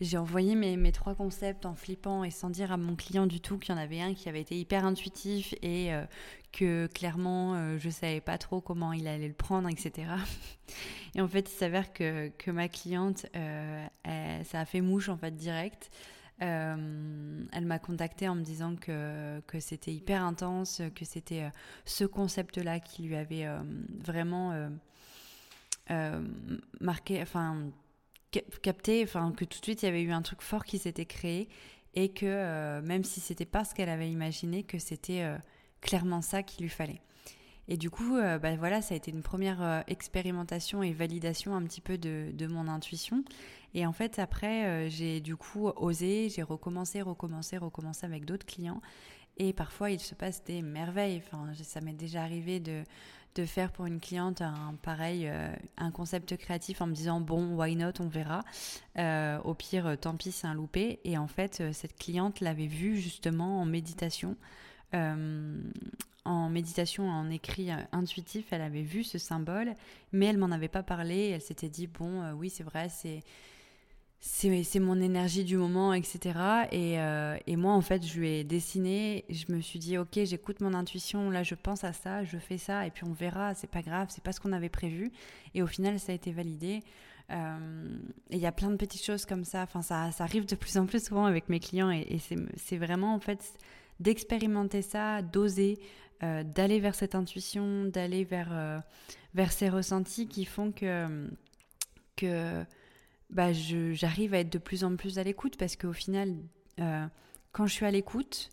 j'ai 0.00 0.18
envoyé 0.18 0.54
mes, 0.54 0.76
mes, 0.76 0.92
trois 0.92 1.14
concepts 1.14 1.66
en 1.66 1.74
flippant 1.74 2.24
et 2.24 2.30
sans 2.30 2.50
dire 2.50 2.72
à 2.72 2.76
mon 2.76 2.96
client 2.96 3.26
du 3.26 3.40
tout 3.40 3.58
qu'il 3.58 3.74
y 3.74 3.78
en 3.78 3.80
avait 3.80 4.00
un 4.00 4.14
qui 4.14 4.28
avait 4.28 4.40
été 4.40 4.58
hyper 4.58 4.84
intuitif 4.84 5.54
et 5.62 5.94
euh, 5.94 6.04
que 6.52 6.88
clairement 6.88 7.54
euh, 7.54 7.78
je 7.78 7.90
savais 7.90 8.20
pas 8.20 8.36
trop 8.36 8.60
comment 8.60 8.92
il 8.92 9.06
allait 9.06 9.28
le 9.28 9.34
prendre, 9.34 9.68
etc. 9.68 10.08
Et 11.16 11.20
en 11.20 11.28
fait, 11.28 11.48
il 11.48 11.56
s'avère 11.56 11.92
que, 11.92 12.28
que, 12.38 12.50
ma 12.50 12.68
cliente, 12.68 13.26
euh, 13.36 13.86
ça 14.44 14.60
a 14.60 14.64
fait 14.64 14.80
mouche 14.80 15.08
en 15.08 15.16
fait 15.16 15.36
direct. 15.36 15.90
Elle 16.40 17.64
m'a 17.66 17.78
contacté 17.78 18.28
en 18.28 18.34
me 18.34 18.42
disant 18.42 18.76
que, 18.76 19.40
que 19.46 19.60
c'était 19.60 19.92
hyper 19.92 20.22
intense, 20.22 20.82
que 20.94 21.04
c'était 21.04 21.50
ce 21.84 22.04
concept-là 22.04 22.80
qui 22.80 23.02
lui 23.02 23.16
avait 23.16 23.46
vraiment 24.04 24.68
marqué, 26.80 27.22
enfin 27.22 27.70
capté, 28.62 29.02
enfin 29.04 29.32
que 29.32 29.44
tout 29.44 29.60
de 29.60 29.64
suite 29.64 29.82
il 29.82 29.86
y 29.86 29.88
avait 29.88 30.02
eu 30.02 30.12
un 30.12 30.22
truc 30.22 30.42
fort 30.42 30.64
qui 30.64 30.78
s'était 30.78 31.06
créé 31.06 31.48
et 31.94 32.08
que 32.10 32.26
euh, 32.26 32.82
même 32.82 33.04
si 33.04 33.20
c'était 33.20 33.44
pas 33.44 33.64
ce 33.64 33.74
qu'elle 33.74 33.88
avait 33.88 34.10
imaginé, 34.10 34.62
que 34.62 34.78
c'était 34.78 35.22
euh, 35.22 35.36
clairement 35.80 36.22
ça 36.22 36.42
qu'il 36.42 36.62
lui 36.64 36.70
fallait. 36.70 37.00
Et 37.68 37.76
du 37.76 37.90
coup, 37.90 38.16
euh, 38.16 38.38
bah, 38.38 38.56
voilà, 38.56 38.82
ça 38.82 38.94
a 38.94 38.96
été 38.96 39.10
une 39.10 39.22
première 39.22 39.84
expérimentation 39.86 40.82
et 40.82 40.92
validation 40.92 41.54
un 41.54 41.62
petit 41.62 41.80
peu 41.80 41.98
de, 41.98 42.30
de 42.32 42.46
mon 42.46 42.68
intuition. 42.68 43.24
Et 43.74 43.86
en 43.86 43.92
fait, 43.92 44.18
après, 44.18 44.88
j'ai 44.88 45.20
du 45.20 45.34
coup 45.34 45.66
osé, 45.66 46.28
j'ai 46.28 46.42
recommencé, 46.42 47.02
recommencé, 47.02 47.58
recommencé 47.58 48.06
avec 48.06 48.24
d'autres 48.24 48.46
clients. 48.46 48.80
Et 49.36 49.52
parfois, 49.52 49.90
il 49.90 49.98
se 49.98 50.14
passe 50.14 50.44
des 50.44 50.62
merveilles. 50.62 51.20
Enfin, 51.26 51.52
ça 51.54 51.80
m'est 51.80 51.92
déjà 51.92 52.22
arrivé 52.22 52.60
de, 52.60 52.84
de 53.34 53.44
faire 53.44 53.72
pour 53.72 53.86
une 53.86 54.00
cliente 54.00 54.42
un 54.42 54.74
pareil, 54.82 55.26
euh, 55.26 55.52
un 55.76 55.90
concept 55.90 56.36
créatif 56.36 56.80
en 56.80 56.86
me 56.86 56.94
disant 56.94 57.20
bon, 57.20 57.56
why 57.56 57.74
not, 57.76 57.92
on 58.00 58.08
verra. 58.08 58.44
Euh, 58.98 59.38
au 59.42 59.54
pire, 59.54 59.86
euh, 59.86 59.96
tant 59.96 60.16
pis, 60.16 60.32
c'est 60.32 60.46
un 60.46 60.54
loupé. 60.54 61.00
Et 61.04 61.18
en 61.18 61.26
fait, 61.26 61.62
cette 61.72 61.96
cliente 61.96 62.40
l'avait 62.40 62.66
vu 62.66 62.96
justement 62.96 63.60
en 63.60 63.64
méditation. 63.64 64.36
En 64.92 66.48
méditation, 66.48 67.08
en 67.08 67.30
écrit 67.30 67.70
intuitif, 67.92 68.46
elle 68.52 68.62
avait 68.62 68.82
vu 68.82 69.04
ce 69.04 69.18
symbole, 69.18 69.74
mais 70.12 70.26
elle 70.26 70.38
m'en 70.38 70.50
avait 70.50 70.68
pas 70.68 70.82
parlé. 70.82 71.30
Elle 71.30 71.40
s'était 71.40 71.68
dit 71.68 71.86
bon, 71.86 72.32
oui, 72.32 72.50
c'est 72.50 72.62
vrai, 72.62 72.88
c'est 72.88 73.22
c'est 74.26 74.80
mon 74.80 75.02
énergie 75.02 75.44
du 75.44 75.58
moment, 75.58 75.92
etc. 75.92 76.18
Et, 76.72 76.98
euh, 76.98 77.36
et, 77.46 77.56
moi, 77.56 77.74
en 77.74 77.82
fait, 77.82 78.06
je 78.06 78.18
lui 78.18 78.28
ai 78.30 78.44
dessiné. 78.44 79.26
Je 79.28 79.52
me 79.52 79.60
suis 79.60 79.78
dit, 79.78 79.98
ok, 79.98 80.18
j'écoute 80.24 80.62
mon 80.62 80.72
intuition. 80.72 81.28
Là, 81.28 81.42
je 81.42 81.54
pense 81.54 81.84
à 81.84 81.92
ça, 81.92 82.24
je 82.24 82.38
fais 82.38 82.56
ça, 82.56 82.86
et 82.86 82.90
puis 82.90 83.04
on 83.04 83.12
verra. 83.12 83.54
C'est 83.54 83.70
pas 83.70 83.82
grave, 83.82 84.08
c'est 84.08 84.24
pas 84.24 84.32
ce 84.32 84.40
qu'on 84.40 84.52
avait 84.52 84.70
prévu. 84.70 85.12
Et 85.54 85.62
au 85.62 85.66
final, 85.66 86.00
ça 86.00 86.12
a 86.12 86.14
été 86.14 86.32
validé. 86.32 86.82
Euh, 87.30 87.98
et 88.30 88.36
il 88.36 88.40
y 88.40 88.46
a 88.46 88.52
plein 88.52 88.70
de 88.70 88.76
petites 88.76 89.04
choses 89.04 89.26
comme 89.26 89.44
ça. 89.44 89.62
Enfin, 89.62 89.82
ça, 89.82 90.10
ça 90.10 90.24
arrive 90.24 90.46
de 90.46 90.56
plus 90.56 90.78
en 90.78 90.86
plus 90.86 91.04
souvent 91.04 91.26
avec 91.26 91.50
mes 91.50 91.60
clients. 91.60 91.90
Et, 91.90 92.06
et 92.08 92.18
c'est 92.56 92.78
vraiment, 92.78 93.14
en 93.14 93.20
fait, 93.20 93.58
d'expérimenter 94.00 94.82
ça, 94.82 95.22
d'oser, 95.22 95.78
euh, 96.22 96.42
d'aller 96.42 96.80
vers 96.80 96.94
cette 96.94 97.14
intuition, 97.14 97.84
d'aller 97.84 98.24
vers, 98.24 98.82
vers 99.34 99.52
ces 99.52 99.68
ressentis 99.68 100.28
qui 100.28 100.44
font 100.44 100.72
que. 100.72 101.28
que 102.16 102.64
bah, 103.30 103.52
j'arrive 103.52 104.34
à 104.34 104.38
être 104.38 104.52
de 104.52 104.58
plus 104.58 104.84
en 104.84 104.96
plus 104.96 105.18
à 105.18 105.24
l'écoute 105.24 105.56
parce 105.56 105.76
qu'au 105.76 105.92
final, 105.92 106.36
euh, 106.78 107.06
quand 107.52 107.66
je 107.66 107.72
suis 107.74 107.86
à 107.86 107.90
l'écoute, 107.90 108.50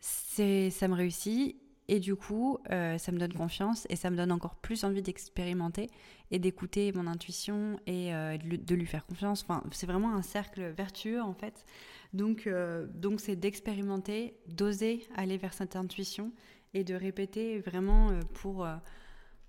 ça 0.00 0.88
me 0.88 0.94
réussit 0.94 1.56
et 1.88 2.00
du 2.00 2.16
coup, 2.16 2.58
euh, 2.70 2.98
ça 2.98 3.12
me 3.12 3.18
donne 3.18 3.32
confiance 3.32 3.86
et 3.88 3.96
ça 3.96 4.10
me 4.10 4.16
donne 4.16 4.32
encore 4.32 4.56
plus 4.56 4.84
envie 4.84 5.02
d'expérimenter 5.02 5.88
et 6.30 6.38
d'écouter 6.38 6.92
mon 6.92 7.06
intuition 7.06 7.78
et 7.86 8.14
euh, 8.14 8.36
de, 8.38 8.74
lui 8.74 8.86
faire 8.86 9.06
confiance. 9.06 9.42
Enfin, 9.42 9.62
c'est 9.70 9.86
vraiment 9.86 10.14
un 10.14 10.22
cercle 10.22 10.62
vertueux 10.76 11.22
en 11.22 11.34
fait. 11.34 11.64
Donc, 12.12 12.48
donc 12.94 13.20
c'est 13.20 13.36
d'expérimenter, 13.36 14.34
d'oser 14.48 15.06
aller 15.16 15.36
vers 15.36 15.52
cette 15.52 15.76
intuition 15.76 16.32
et 16.72 16.82
de 16.82 16.94
répéter 16.94 17.58
vraiment 17.58 18.10
pour, 18.34 18.66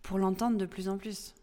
pour 0.01 0.17
l'entendre 0.17 0.58
de 0.58 0.65
plus 0.65 0.89
en 0.89 0.98
plus. 0.98 1.34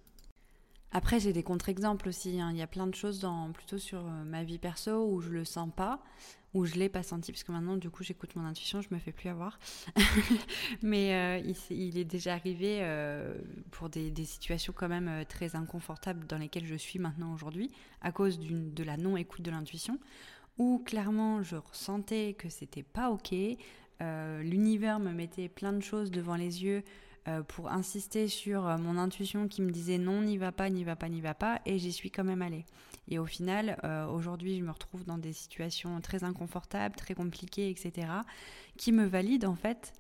Après, 0.97 1.19
j'ai 1.19 1.33
des 1.33 1.43
contre-exemples 1.43 2.09
aussi. 2.09 2.41
Hein. 2.41 2.51
Il 2.53 2.57
y 2.57 2.63
a 2.63 2.69
plein 2.69 2.87
de 2.87 2.95
choses 2.95 3.19
dans, 3.19 3.51
plutôt 3.51 3.79
sur 3.79 3.99
euh, 3.99 4.25
ma 4.25 4.45
vie 4.45 4.59
perso 4.59 5.09
où 5.09 5.21
je 5.21 5.29
le 5.29 5.45
sens 5.45 5.69
pas, 5.75 6.01
où 6.55 6.67
je 6.67 6.77
l'ai 6.77 6.89
pas 6.89 7.03
senti, 7.03 7.33
parce 7.33 7.43
que 7.43 7.51
maintenant, 7.51 7.77
du 7.77 7.91
coup, 7.91 8.05
j'écoute 8.05 8.37
mon 8.37 8.45
intuition, 8.45 8.81
je 8.81 8.87
me 8.93 9.01
fais 9.01 9.11
plus 9.11 9.29
avoir. 9.29 9.59
Mais 10.83 11.43
euh, 11.43 11.53
il, 11.71 11.99
est 11.99 12.05
déjà 12.05 12.35
arrivé 12.35 12.79
euh, 12.83 13.37
pour 13.73 13.89
des, 13.89 14.13
situations 14.25 14.73
quand 14.73 14.89
même 14.89 15.25
très 15.29 15.57
inconfortables 15.57 16.29
dans 16.29 16.39
lesquelles 16.39 16.67
je 16.67 16.77
suis 16.77 17.01
maintenant 17.01 17.35
aujourd'hui, 17.35 17.73
à 18.01 18.13
cause 18.13 18.39
de 18.39 18.85
la 18.85 18.97
non-écoute 18.97 19.43
de 19.43 19.51
l'intuition, 19.51 19.99
où 20.59 20.81
clairement, 20.87 21.43
je 21.43 21.57
ressentais 21.57 22.37
que 22.39 22.49
c'était 22.49 22.85
pas 22.85 23.11
ok. 23.11 23.35
L'univers 24.01 25.01
me 25.01 25.13
mettait 25.13 25.49
plein 25.49 25.73
de 25.73 25.81
choses 25.81 26.11
devant 26.11 26.37
les 26.37 26.63
yeux 26.63 26.85
euh, 27.27 27.43
pour 27.43 27.71
insister 27.71 28.29
sur 28.29 28.69
euh, 28.69 28.77
mon 28.77 28.99
intuition 28.99 29.49
qui 29.49 29.63
me 29.63 29.71
disait 29.71 29.97
non, 29.97 30.21
n'y 30.21 30.37
va 30.37 30.53
pas, 30.53 30.69
n'y 30.69 30.85
va 30.85 30.95
pas, 30.95 31.09
n'y 31.09 31.23
va 31.23 31.33
pas, 31.33 31.59
et 31.65 31.79
j'y 31.79 31.91
suis 31.91 32.11
quand 32.11 32.25
même 32.25 32.43
allée. 32.43 32.67
Et 33.09 33.19
au 33.19 33.25
final, 33.25 33.81
euh, 33.83 34.07
aujourd'hui, 34.09 34.59
je 34.59 34.63
me 34.63 34.71
retrouve 34.71 35.05
dans 35.05 35.17
des 35.17 35.33
situations 35.33 35.99
très 36.03 36.23
inconfortables, 36.23 36.95
très 36.97 37.15
compliquées, 37.15 37.71
etc., 37.71 38.09
qui 38.77 38.93
me 38.93 39.07
valident 39.07 39.47
en 39.47 39.55
fait 39.55 39.95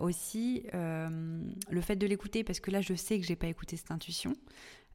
aussi 0.00 0.62
le 0.72 1.80
fait 1.80 1.96
de 1.96 2.06
l'écouter, 2.06 2.44
parce 2.44 2.60
que 2.60 2.70
là, 2.70 2.80
je 2.80 2.94
sais 2.94 3.18
que 3.18 3.26
j'ai 3.26 3.34
pas 3.34 3.48
écouté 3.48 3.76
cette 3.76 3.90
intuition. 3.90 4.36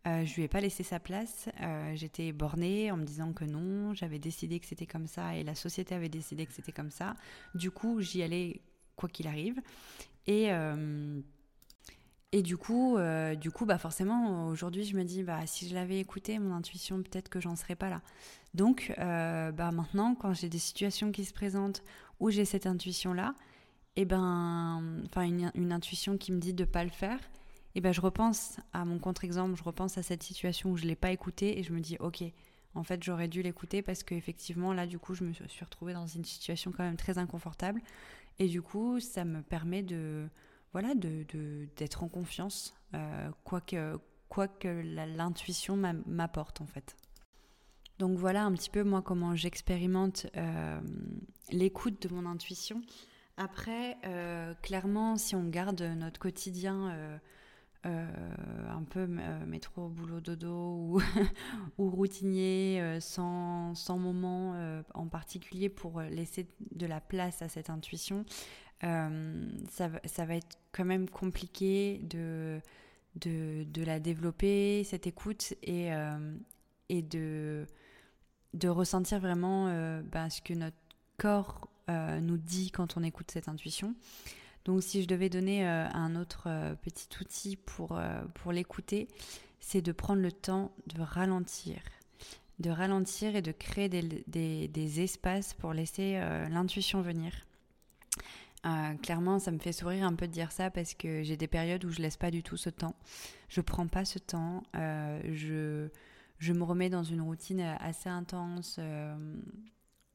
je 0.05 0.33
lui 0.35 0.43
ai 0.43 0.47
pas 0.47 0.61
laissé 0.61 0.83
sa 0.83 0.99
place. 0.99 1.49
J'étais 1.95 2.31
bornée 2.31 2.91
en 2.91 2.95
me 2.95 3.03
disant 3.03 3.33
que 3.33 3.43
non, 3.43 3.93
j'avais 3.95 4.19
décidé 4.19 4.59
que 4.59 4.67
c'était 4.67 4.85
comme 4.85 5.07
ça 5.07 5.35
et 5.35 5.43
la 5.43 5.55
société 5.55 5.95
avait 5.95 6.07
décidé 6.07 6.45
que 6.45 6.53
c'était 6.53 6.71
comme 6.71 6.91
ça. 6.91 7.15
Du 7.55 7.71
coup, 7.71 7.99
j'y 7.99 8.21
allais 8.21 8.61
quoi 8.95 9.09
qu'il 9.09 9.27
arrive. 9.27 9.59
Et 10.27 10.51
et 12.31 12.43
du 12.43 12.57
coup, 12.57 12.97
euh, 12.97 13.33
du 13.33 13.49
coup, 13.49 13.65
bah 13.65 13.79
forcément, 13.79 14.47
aujourd'hui, 14.47 14.83
je 14.83 14.95
me 14.95 15.03
dis, 15.03 15.23
bah 15.23 15.47
si 15.47 15.67
je 15.67 15.73
l'avais 15.73 15.99
écouté, 15.99 16.37
mon 16.37 16.53
intuition, 16.53 17.01
peut-être 17.01 17.29
que 17.29 17.39
j'en 17.39 17.55
serais 17.55 17.75
pas 17.75 17.89
là. 17.89 18.01
Donc, 18.53 18.93
euh, 18.99 19.51
bah 19.51 19.71
maintenant, 19.71 20.13
quand 20.13 20.33
j'ai 20.33 20.49
des 20.49 20.59
situations 20.59 21.11
qui 21.11 21.25
se 21.25 21.33
présentent 21.33 21.83
où 22.19 22.29
j'ai 22.29 22.45
cette 22.45 22.67
intuition-là, 22.67 23.33
et 23.95 24.03
eh 24.03 24.05
ben, 24.05 25.01
enfin 25.05 25.23
une, 25.23 25.71
intuition 25.73 26.17
qui 26.17 26.31
me 26.31 26.39
dit 26.39 26.53
de 26.53 26.65
pas 26.65 26.83
le 26.83 26.91
faire, 26.91 27.17
et 27.19 27.79
eh 27.79 27.81
ben 27.81 27.91
je 27.91 28.01
repense 28.01 28.57
à 28.73 28.85
mon 28.85 28.99
contre-exemple, 28.99 29.55
je 29.57 29.63
repense 29.63 29.97
à 29.97 30.03
cette 30.03 30.23
situation 30.23 30.71
où 30.71 30.77
je 30.77 30.85
l'ai 30.85 30.95
pas 30.95 31.11
écouté 31.11 31.59
et 31.59 31.63
je 31.63 31.73
me 31.73 31.79
dis, 31.79 31.97
ok, 31.99 32.23
en 32.75 32.83
fait, 32.83 33.03
j'aurais 33.03 33.27
dû 33.27 33.41
l'écouter 33.41 33.81
parce 33.81 34.03
qu'effectivement, 34.03 34.73
là, 34.73 34.85
du 34.85 34.99
coup, 34.99 35.15
je 35.15 35.23
me 35.23 35.33
suis 35.33 35.65
retrouvée 35.65 35.93
dans 35.93 36.07
une 36.07 36.23
situation 36.23 36.71
quand 36.71 36.83
même 36.83 36.97
très 36.97 37.17
inconfortable. 37.17 37.81
Et 38.37 38.47
du 38.47 38.61
coup, 38.61 38.99
ça 38.99 39.25
me 39.25 39.41
permet 39.41 39.83
de 39.83 40.29
voilà, 40.73 40.93
de, 40.95 41.25
d'être 41.77 42.03
en 42.03 42.07
confiance, 42.07 42.75
euh, 42.93 43.29
quoi 43.43 43.61
que, 43.61 43.99
quoi 44.27 44.47
que 44.47 44.67
l'intuition 45.15 45.75
m'apporte 46.05 46.61
en 46.61 46.67
fait. 46.67 46.95
Donc 47.97 48.17
voilà 48.17 48.45
un 48.45 48.53
petit 48.53 48.69
peu 48.69 48.83
moi 48.83 49.01
comment 49.01 49.35
j'expérimente 49.35 50.27
euh, 50.37 50.79
l'écoute 51.51 52.07
de 52.07 52.13
mon 52.13 52.25
intuition. 52.25 52.81
Après, 53.35 53.97
euh, 54.05 54.53
clairement, 54.61 55.17
si 55.17 55.35
on 55.35 55.45
garde 55.45 55.81
notre 55.81 56.19
quotidien 56.19 57.19
un 57.83 58.83
peu 58.83 59.07
métro, 59.07 59.87
boulot, 59.87 60.19
dodo 60.19 60.75
ou, 60.75 61.01
ou 61.77 61.89
routinier, 61.89 62.99
sans, 62.99 63.73
sans 63.75 63.97
moment 63.97 64.55
en 64.93 65.07
particulier 65.07 65.69
pour 65.69 66.01
laisser 66.01 66.47
de 66.71 66.85
la 66.85 66.99
place 66.99 67.41
à 67.41 67.47
cette 67.47 67.69
intuition, 67.69 68.25
ça, 68.81 69.89
ça, 70.05 70.25
va 70.25 70.35
être 70.35 70.57
quand 70.71 70.85
même 70.85 71.09
compliqué 71.09 71.99
de, 72.03 72.61
la 73.83 73.99
développer, 73.99 74.83
cette 74.83 75.07
écoute, 75.07 75.53
et, 75.63 75.89
et 76.89 77.01
de, 77.01 77.65
ressentir 78.65 79.19
vraiment 79.19 79.65
bah, 80.03 80.29
ce 80.29 80.41
que 80.41 80.53
notre 80.53 80.77
corps 81.17 81.69
nous 81.87 82.37
dit 82.37 82.71
quand 82.71 82.97
on 82.97 83.03
écoute 83.03 83.31
cette 83.31 83.47
intuition. 83.47 83.95
Donc 84.65 84.83
si 84.83 85.01
je 85.01 85.07
devais 85.07 85.29
donner 85.29 85.65
un 85.65 86.15
autre 86.15 86.47
petit 86.81 87.09
outil 87.19 87.55
pour, 87.55 87.99
l'écouter, 88.51 89.07
c'est 89.59 89.81
de 89.81 89.91
prendre 89.91 90.21
le 90.21 90.31
temps 90.31 90.71
de 90.87 91.01
ralentir 91.01 91.81
de 92.59 92.69
ralentir 92.69 93.35
et 93.35 93.41
de 93.41 93.51
créer 93.51 93.89
des, 93.89 95.01
espaces 95.01 95.53
pour 95.53 95.73
laisser 95.73 96.15
euh, 96.15 96.47
l'intuition 96.49 97.01
venir. 97.01 97.31
Euh, 98.65 98.93
clairement, 98.95 99.39
ça 99.39 99.51
me 99.51 99.59
fait 99.59 99.71
sourire 99.71 100.05
un 100.05 100.13
peu 100.13 100.27
de 100.27 100.33
dire 100.33 100.51
ça 100.51 100.69
parce 100.69 100.93
que 100.93 101.23
j'ai 101.23 101.37
des 101.37 101.47
périodes 101.47 101.83
où 101.85 101.89
je 101.89 102.01
laisse 102.01 102.17
pas 102.17 102.31
du 102.31 102.43
tout 102.43 102.57
ce 102.57 102.69
temps. 102.69 102.95
Je 103.47 103.61
prends 103.61 103.87
pas 103.87 104.05
ce 104.05 104.19
temps. 104.19 104.63
Euh, 104.75 105.21
je, 105.31 105.89
je 106.39 106.53
me 106.53 106.63
remets 106.63 106.89
dans 106.89 107.03
une 107.03 107.21
routine 107.21 107.61
assez 107.61 108.09
intense 108.09 108.79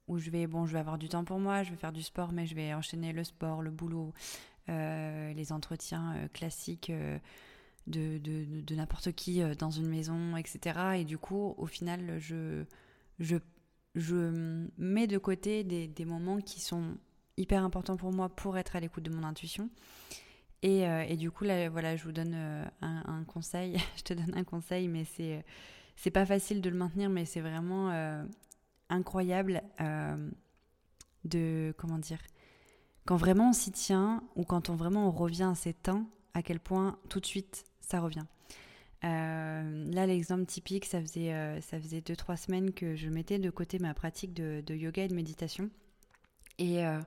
où 0.06 0.18
je 0.18 0.30
vais, 0.30 0.46
bon, 0.46 0.66
je 0.66 0.74
vais 0.74 0.78
avoir 0.78 0.98
du 0.98 1.08
temps 1.08 1.24
pour 1.24 1.38
moi, 1.38 1.62
je 1.62 1.70
vais 1.70 1.76
faire 1.76 1.92
du 1.92 2.02
sport, 2.02 2.32
mais 2.32 2.46
je 2.46 2.54
vais 2.54 2.74
enchaîner 2.74 3.12
le 3.12 3.24
sport, 3.24 3.62
le 3.62 3.70
boulot, 3.70 4.12
les 4.68 5.52
entretiens 5.52 6.28
classiques 6.34 6.92
de, 7.86 8.18
de, 8.18 8.74
n'importe 8.74 9.12
qui 9.12 9.42
euh, 9.42 9.54
dans 9.54 9.70
une 9.70 9.88
maison, 9.88 10.36
etc. 10.36 10.98
Et 10.98 11.04
du 11.04 11.18
coup, 11.18 11.54
au 11.58 11.66
final, 11.66 12.18
je, 12.18 12.64
je, 13.18 13.36
je 13.94 14.66
mets 14.78 15.06
de 15.06 15.18
côté 15.18 15.64
des, 15.64 15.86
des, 15.86 16.04
moments 16.04 16.40
qui 16.40 16.60
sont 16.60 16.96
hyper 17.36 17.62
importants 17.64 17.96
pour 17.96 18.12
moi 18.12 18.28
pour 18.28 18.58
être 18.58 18.76
à 18.76 18.80
l'écoute 18.80 19.04
de 19.04 19.10
mon 19.10 19.24
intuition. 19.24 19.70
Et, 20.62 20.88
euh, 20.88 21.02
et, 21.02 21.16
du 21.16 21.30
coup, 21.30 21.44
là, 21.44 21.68
voilà, 21.68 21.94
je 21.96 22.04
vous 22.04 22.12
donne 22.12 22.32
euh, 22.34 22.64
un, 22.80 23.24
conseil. 23.24 23.76
je 23.96 24.02
te 24.02 24.14
donne 24.14 24.32
un 24.34 24.44
conseil, 24.44 24.88
mais 24.88 25.04
c'est 25.04 25.44
c'est 25.96 26.10
pas 26.10 26.26
facile 26.26 26.60
de 26.60 26.70
le 26.70 26.76
maintenir, 26.76 27.08
mais 27.08 27.24
c'est 27.24 27.40
vraiment 27.40 27.90
incroyable 28.88 29.62
de 31.24 31.72
comment 31.78 31.98
dire 31.98 32.18
quand 33.04 33.16
vraiment 33.16 33.50
on 33.50 33.52
s'y 33.52 33.70
tient 33.70 34.22
ou 34.34 34.44
quand 34.44 34.70
on 34.70 34.76
vraiment 34.76 35.08
on 35.08 35.10
revient 35.10 35.48
à 35.50 35.54
ses 35.54 35.74
temps, 35.74 36.06
à 36.32 36.42
quel 36.42 36.60
point 36.60 36.98
tout 37.08 37.20
de 37.20 37.26
suite 37.26 37.64
ça 37.80 38.00
revient. 38.00 38.24
Euh, 39.04 39.92
là, 39.92 40.06
l'exemple 40.06 40.46
typique, 40.46 40.86
ça 40.86 41.00
faisait, 41.00 41.34
euh, 41.34 41.60
ça 41.60 41.78
faisait 41.78 42.00
2-3 42.00 42.36
semaines 42.36 42.72
que 42.72 42.94
je 42.96 43.08
mettais 43.10 43.38
de 43.38 43.50
côté 43.50 43.78
ma 43.78 43.92
pratique 43.92 44.32
de, 44.32 44.74
yoga 44.74 45.04
et 45.04 45.08
de 45.08 45.14
méditation. 45.14 45.68
Et, 46.58 46.84
euh, 46.84 47.00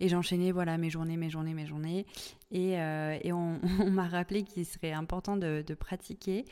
et 0.00 0.08
j'enchaînais 0.08 0.52
voilà, 0.52 0.78
mes 0.78 0.90
journées, 0.90 1.16
mes 1.16 1.30
journées, 1.30 1.54
mes 1.54 1.66
journées. 1.66 2.06
Et, 2.50 2.72
et 2.72 3.32
on, 3.32 3.58
m'a 3.90 4.08
rappelé 4.08 4.42
qu'il 4.42 4.64
serait 4.66 4.92
important 4.92 5.36
de, 5.36 5.74
pratiquer. 5.74 6.44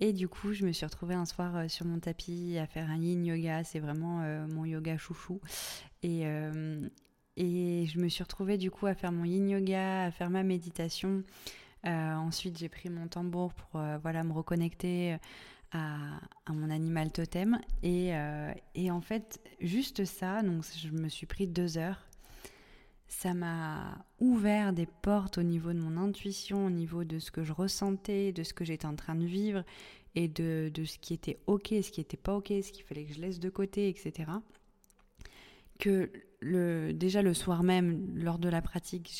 Et 0.00 0.12
du 0.12 0.28
coup, 0.28 0.52
je 0.52 0.64
me 0.64 0.72
suis 0.72 0.84
retrouvée 0.84 1.14
un 1.14 1.24
soir 1.24 1.70
sur 1.70 1.86
mon 1.86 1.98
tapis 1.98 2.58
à 2.58 2.66
faire 2.66 2.90
un 2.90 2.96
yin 2.96 3.24
yoga. 3.24 3.64
C'est 3.64 3.80
vraiment 3.80 4.20
mon 4.48 4.64
yoga 4.64 4.96
chouchou. 4.98 5.40
Et, 6.02 6.24
et 7.36 7.86
je 7.86 7.98
me 7.98 8.08
suis 8.08 8.22
retrouvée 8.22 8.58
du 8.58 8.70
coup 8.70 8.86
à 8.86 8.94
faire 8.94 9.12
mon 9.12 9.24
yin 9.24 9.48
yoga, 9.48 10.04
à 10.04 10.10
faire 10.10 10.30
ma 10.30 10.42
méditation. 10.42 11.22
Euh, 11.86 12.14
ensuite, 12.14 12.58
j'ai 12.58 12.68
pris 12.68 12.88
mon 12.88 13.06
tambour 13.06 13.52
pour 13.52 13.80
euh, 13.80 13.98
voilà, 14.02 14.24
me 14.24 14.32
reconnecter 14.32 15.16
à, 15.72 16.20
mon 16.52 16.70
animal 16.70 17.12
totem. 17.12 17.58
Et, 17.82 18.14
euh, 18.14 18.52
et, 18.74 18.90
en 18.90 19.00
fait, 19.00 19.40
juste 19.60 20.04
ça, 20.04 20.42
donc 20.42 20.64
je 20.76 20.88
me 20.90 21.08
suis 21.08 21.26
pris 21.26 21.46
deux 21.46 21.78
heures. 21.78 22.06
Ça 23.08 23.34
m'a 23.34 24.04
ouvert 24.18 24.72
des 24.72 24.86
portes 24.86 25.38
au 25.38 25.42
niveau 25.42 25.72
de 25.72 25.78
mon 25.78 25.96
intuition, 25.96 26.66
au 26.66 26.70
niveau 26.70 27.04
de 27.04 27.18
ce 27.18 27.30
que 27.30 27.44
je 27.44 27.52
ressentais, 27.52 28.32
de 28.32 28.42
ce 28.42 28.52
que 28.52 28.64
j'étais 28.64 28.86
en 28.86 28.96
train 28.96 29.14
de 29.14 29.24
vivre 29.24 29.64
et 30.16 30.28
de, 30.28 30.70
de 30.74 30.84
ce 30.84 30.98
qui 30.98 31.14
était 31.14 31.38
ok, 31.46 31.68
ce 31.68 31.90
qui 31.90 32.00
n'était 32.00 32.16
pas 32.16 32.34
ok, 32.34 32.48
ce 32.48 32.72
qu'il 32.72 32.84
fallait 32.84 33.04
que 33.04 33.14
je 33.14 33.20
laisse 33.20 33.38
de 33.38 33.50
côté, 33.50 33.88
etc. 33.88 34.30
Que 35.78 36.10
le, 36.40 36.92
déjà 36.92 37.22
le 37.22 37.34
soir 37.34 37.62
même, 37.62 38.16
lors 38.16 38.38
de 38.38 38.48
la 38.48 38.62
pratique, 38.62 39.12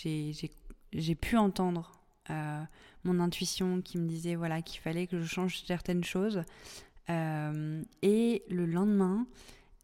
j'ai 0.92 1.14
pu 1.14 1.36
entendre 1.36 2.00
euh, 2.30 2.62
mon 3.06 3.20
intuition 3.20 3.80
qui 3.80 3.98
me 3.98 4.06
disait 4.06 4.34
voilà 4.34 4.62
qu'il 4.62 4.80
fallait 4.80 5.06
que 5.06 5.20
je 5.20 5.26
change 5.26 5.62
certaines 5.64 6.04
choses. 6.04 6.42
Euh, 7.08 7.82
et 8.02 8.42
le 8.50 8.66
lendemain, 8.66 9.26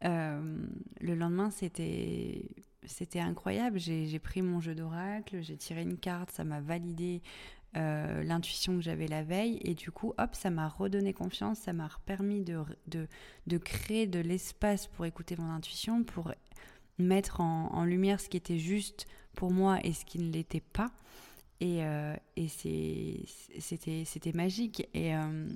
euh, 0.03 0.65
le 1.01 1.15
lendemain 1.15 1.49
c'était 1.49 2.45
c'était 2.85 3.19
incroyable. 3.19 3.79
J'ai 3.79 4.19
pris 4.19 4.41
mon 4.41 4.59
jeu 4.59 4.75
d'oracle, 4.75 5.41
j'ai 5.41 5.57
tiré 5.57 5.81
une 5.83 5.97
carte, 5.97 6.31
ça 6.31 6.43
m'a 6.43 6.61
validé 6.61 7.21
l'intuition 7.75 8.75
que 8.75 8.81
j'avais 8.81 9.07
la 9.07 9.23
veille 9.23 9.59
et 9.63 9.73
du 9.73 9.89
coup, 9.89 10.13
hop, 10.19 10.35
ça 10.35 10.51
m'a 10.51 10.67
redonné 10.67 11.11
confiance, 11.11 11.57
ça 11.57 11.73
m'a 11.73 11.89
permis 12.05 12.43
de, 12.43 12.59
de, 12.85 13.07
de, 13.47 13.57
créer 13.57 14.05
de 14.05 14.19
l'espace 14.19 14.85
pour 14.85 15.07
écouter 15.07 15.35
mon 15.39 15.49
intuition, 15.49 16.03
pour 16.03 16.31
mettre 16.97 17.41
en, 17.41 17.83
lumière 17.85 18.19
ce 18.19 18.29
qui 18.29 18.37
était 18.37 18.59
juste 18.59 19.07
pour 19.33 19.51
moi 19.51 19.79
et 19.83 19.93
ce 19.93 20.05
qui 20.05 20.19
ne 20.19 20.31
l'était 20.31 20.61
pas. 20.61 20.91
Et, 21.63 21.81
euh, 21.81 22.13
c'était 23.57 24.33
magique. 24.33 24.89
Et, 24.93 25.15
euh, 25.15 25.47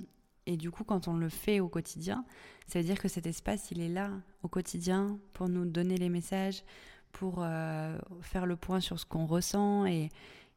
et 0.46 0.56
du 0.56 0.70
coup, 0.70 0.82
quand 0.82 1.06
on 1.06 1.12
le 1.12 1.28
fait 1.28 1.60
au 1.60 1.68
quotidien, 1.68 2.24
ça 2.66 2.78
veut 2.78 2.84
dire 2.86 2.98
que 2.98 3.08
cet 3.08 3.26
espace, 3.26 3.70
il 3.72 3.82
est 3.82 3.90
là 3.90 4.10
au 4.42 4.48
quotidien 4.48 5.18
pour 5.34 5.50
nous 5.50 5.66
donner 5.66 5.98
les 5.98 6.08
messages, 6.08 6.64
pour 7.12 7.40
euh, 7.42 7.98
faire 8.22 8.46
le 8.46 8.56
point 8.56 8.80
sur 8.80 8.98
ce 8.98 9.04
qu'on 9.04 9.26
ressent. 9.26 9.84
Et, 9.84 10.08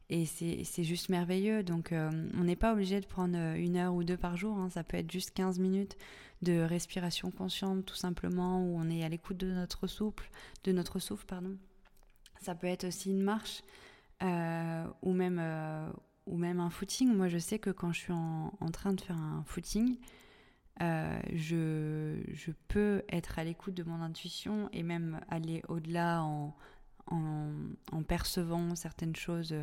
et 0.08 0.24
c'est 0.24 0.84
juste 0.84 1.10
merveilleux. 1.10 1.62
Donc, 1.62 1.92
on 1.92 2.44
n'est 2.44 2.56
pas 2.56 2.72
obligé 2.72 2.98
de 3.02 3.06
prendre 3.06 3.36
une 3.54 3.76
heure 3.76 3.94
ou 3.94 4.04
deux 4.04 4.16
par 4.16 4.38
jour. 4.38 4.56
Hein. 4.56 4.70
Ça 4.70 4.82
peut 4.84 4.96
être 4.96 5.12
juste 5.12 5.32
15 5.34 5.58
minutes 5.58 5.98
de 6.40 6.60
respiration 6.60 7.30
consciente, 7.30 7.84
tout 7.84 7.94
simplement, 7.94 8.64
où 8.64 8.78
on 8.78 8.88
est 8.88 9.04
à 9.04 9.08
l'écoute 9.10 9.36
de 9.36 9.52
notre 9.52 9.86
souffle, 9.86 10.30
de 10.64 10.72
notre 10.72 10.98
souffle, 10.98 11.26
pardon. 11.26 11.58
Ça 12.40 12.54
peut 12.54 12.68
être 12.68 12.84
aussi 12.84 13.10
une 13.10 13.22
marche. 13.22 13.62
Euh, 14.22 14.84
ou, 15.02 15.12
même, 15.12 15.40
euh, 15.40 15.90
ou 16.26 16.36
même 16.36 16.60
un 16.60 16.70
footing. 16.70 17.12
Moi, 17.14 17.28
je 17.28 17.38
sais 17.38 17.58
que 17.58 17.70
quand 17.70 17.92
je 17.92 17.98
suis 17.98 18.12
en, 18.12 18.50
train 18.72 18.92
de 18.92 19.00
faire 19.00 19.16
un 19.16 19.42
footing, 19.46 19.98
euh, 20.80 21.20
je, 21.32 22.22
je, 22.32 22.52
peux 22.68 23.02
être 23.08 23.38
à 23.38 23.44
l'écoute 23.44 23.74
de 23.74 23.82
mon 23.82 24.00
intuition 24.00 24.68
et 24.72 24.82
même 24.82 25.20
aller 25.28 25.62
au-delà 25.68 26.22
en, 26.22 26.54
en, 27.08 28.02
percevant 28.06 28.76
certaines 28.76 29.16
choses 29.16 29.54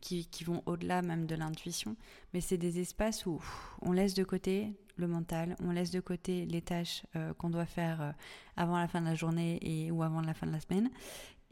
qui, 0.00 0.26
qui 0.26 0.44
vont 0.44 0.62
au-delà 0.64 1.02
même 1.02 1.26
de 1.26 1.34
l'intuition. 1.34 1.94
Mais 2.32 2.40
c'est 2.40 2.58
des 2.58 2.80
espaces 2.80 3.26
où 3.26 3.40
on 3.82 3.92
laisse 3.92 4.14
de 4.14 4.24
côté 4.24 4.72
le 4.96 5.06
mental, 5.06 5.54
on 5.62 5.70
laisse 5.70 5.90
de 5.90 6.00
côté 6.00 6.46
les 6.46 6.62
tâches 6.62 7.04
qu'on 7.36 7.50
doit 7.50 7.66
faire 7.66 8.14
avant 8.56 8.78
la 8.78 8.88
fin 8.88 9.00
de 9.00 9.06
la 9.06 9.14
journée 9.14 9.58
et, 9.62 9.90
ou 9.92 10.02
avant 10.02 10.22
la 10.22 10.34
fin 10.34 10.46
de 10.46 10.52
la 10.52 10.60
semaine. 10.60 10.90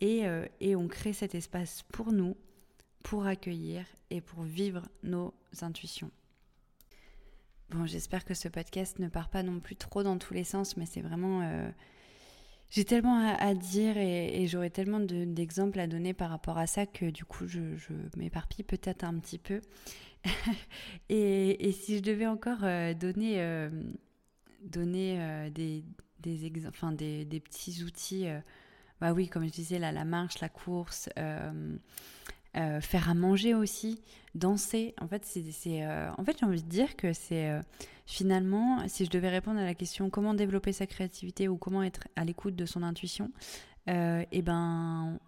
Et, 0.00 0.24
et 0.60 0.74
on 0.74 0.88
crée 0.88 1.12
cet 1.12 1.36
espace 1.36 1.84
pour 1.92 2.12
nous 2.12 2.34
pour 3.06 3.24
accueillir 3.26 3.86
et 4.10 4.20
pour 4.20 4.42
vivre 4.42 4.82
nos 5.04 5.32
intuitions. 5.62 6.10
Bon, 7.70 7.86
j'espère 7.86 8.24
que 8.24 8.34
ce 8.34 8.48
podcast 8.48 8.98
ne 8.98 9.06
part 9.06 9.28
pas 9.28 9.44
non 9.44 9.60
plus 9.60 9.76
trop 9.76 10.02
dans 10.02 10.18
tous 10.18 10.34
les 10.34 10.42
sens, 10.42 10.76
mais 10.76 10.86
c'est 10.86 11.02
vraiment... 11.02 11.42
Euh, 11.42 11.70
j'ai 12.68 12.84
tellement 12.84 13.36
à, 13.38 13.54
dire 13.54 13.96
et, 13.96 14.44
j'aurais 14.48 14.70
tellement 14.70 14.98
d'exemples 14.98 15.78
à 15.78 15.86
donner 15.86 16.14
par 16.14 16.30
rapport 16.30 16.58
à 16.58 16.66
ça 16.66 16.84
que 16.84 17.08
du 17.08 17.24
coup 17.24 17.46
je, 17.46 17.60
m'éparpille 18.16 18.64
peut-être 18.64 19.04
un 19.04 19.16
petit 19.20 19.38
peu. 19.38 19.60
et, 21.08 21.70
si 21.70 21.98
je 21.98 22.02
devais 22.02 22.26
encore 22.26 22.64
euh, 22.64 22.92
donner, 22.92 23.40
euh, 23.40 23.70
donner 24.62 25.48
des, 25.54 25.84
des, 26.18 26.66
enfin, 26.66 26.90
des, 26.90 27.24
des, 27.24 27.38
petits 27.38 27.84
outils, 27.84 28.26
bah 29.00 29.12
oui, 29.12 29.28
comme 29.28 29.44
je 29.44 29.52
disais, 29.52 29.78
là, 29.78 29.92
la 29.92 30.04
marche, 30.04 30.40
la 30.40 30.48
course, 30.48 31.08
faire 32.80 33.10
à 33.10 33.14
manger 33.14 33.54
aussi, 33.54 34.00
danser. 34.36 34.94
En 35.00 35.08
fait, 35.08 35.24
c'est, 35.24 35.84
euh, 35.84 36.10
en 36.16 36.24
fait, 36.24 36.38
j'ai 36.38 36.46
envie 36.46 36.62
de 36.62 36.68
dire 36.68 36.96
que 36.96 37.12
c'est 37.12 37.50
euh, 37.50 37.60
finalement, 38.06 38.86
si 38.88 39.04
je 39.04 39.10
devais 39.10 39.28
répondre 39.28 39.58
à 39.58 39.64
la 39.64 39.74
question 39.74 40.10
comment 40.10 40.34
développer 40.34 40.72
sa 40.72 40.86
créativité 40.86 41.48
ou 41.48 41.56
comment 41.56 41.82
être 41.82 42.08
à 42.16 42.24
l'écoute 42.24 42.54
de 42.54 42.66
son 42.66 42.82
intuition, 42.82 43.30
eh 43.88 44.42
ben, 44.42 45.18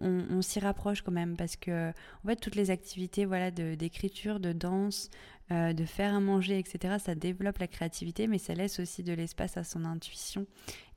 on, 0.00 0.42
s'y 0.42 0.58
rapproche 0.58 1.02
quand 1.02 1.12
même 1.12 1.36
parce 1.36 1.56
que 1.56 1.90
en 1.90 2.28
fait, 2.28 2.36
toutes 2.36 2.56
les 2.56 2.70
activités, 2.70 3.24
voilà, 3.24 3.50
d'écriture, 3.50 4.40
de, 4.40 4.52
danse, 4.52 5.10
de 5.50 5.84
faire 5.84 6.14
à 6.14 6.20
manger, 6.20 6.58
etc., 6.58 6.96
ça 6.98 7.14
développe 7.14 7.58
la 7.58 7.68
créativité, 7.68 8.26
mais 8.26 8.38
ça 8.38 8.54
laisse 8.54 8.80
aussi 8.80 9.04
de 9.04 9.12
l'espace 9.12 9.56
à 9.56 9.64
son 9.64 9.84
intuition 9.84 10.46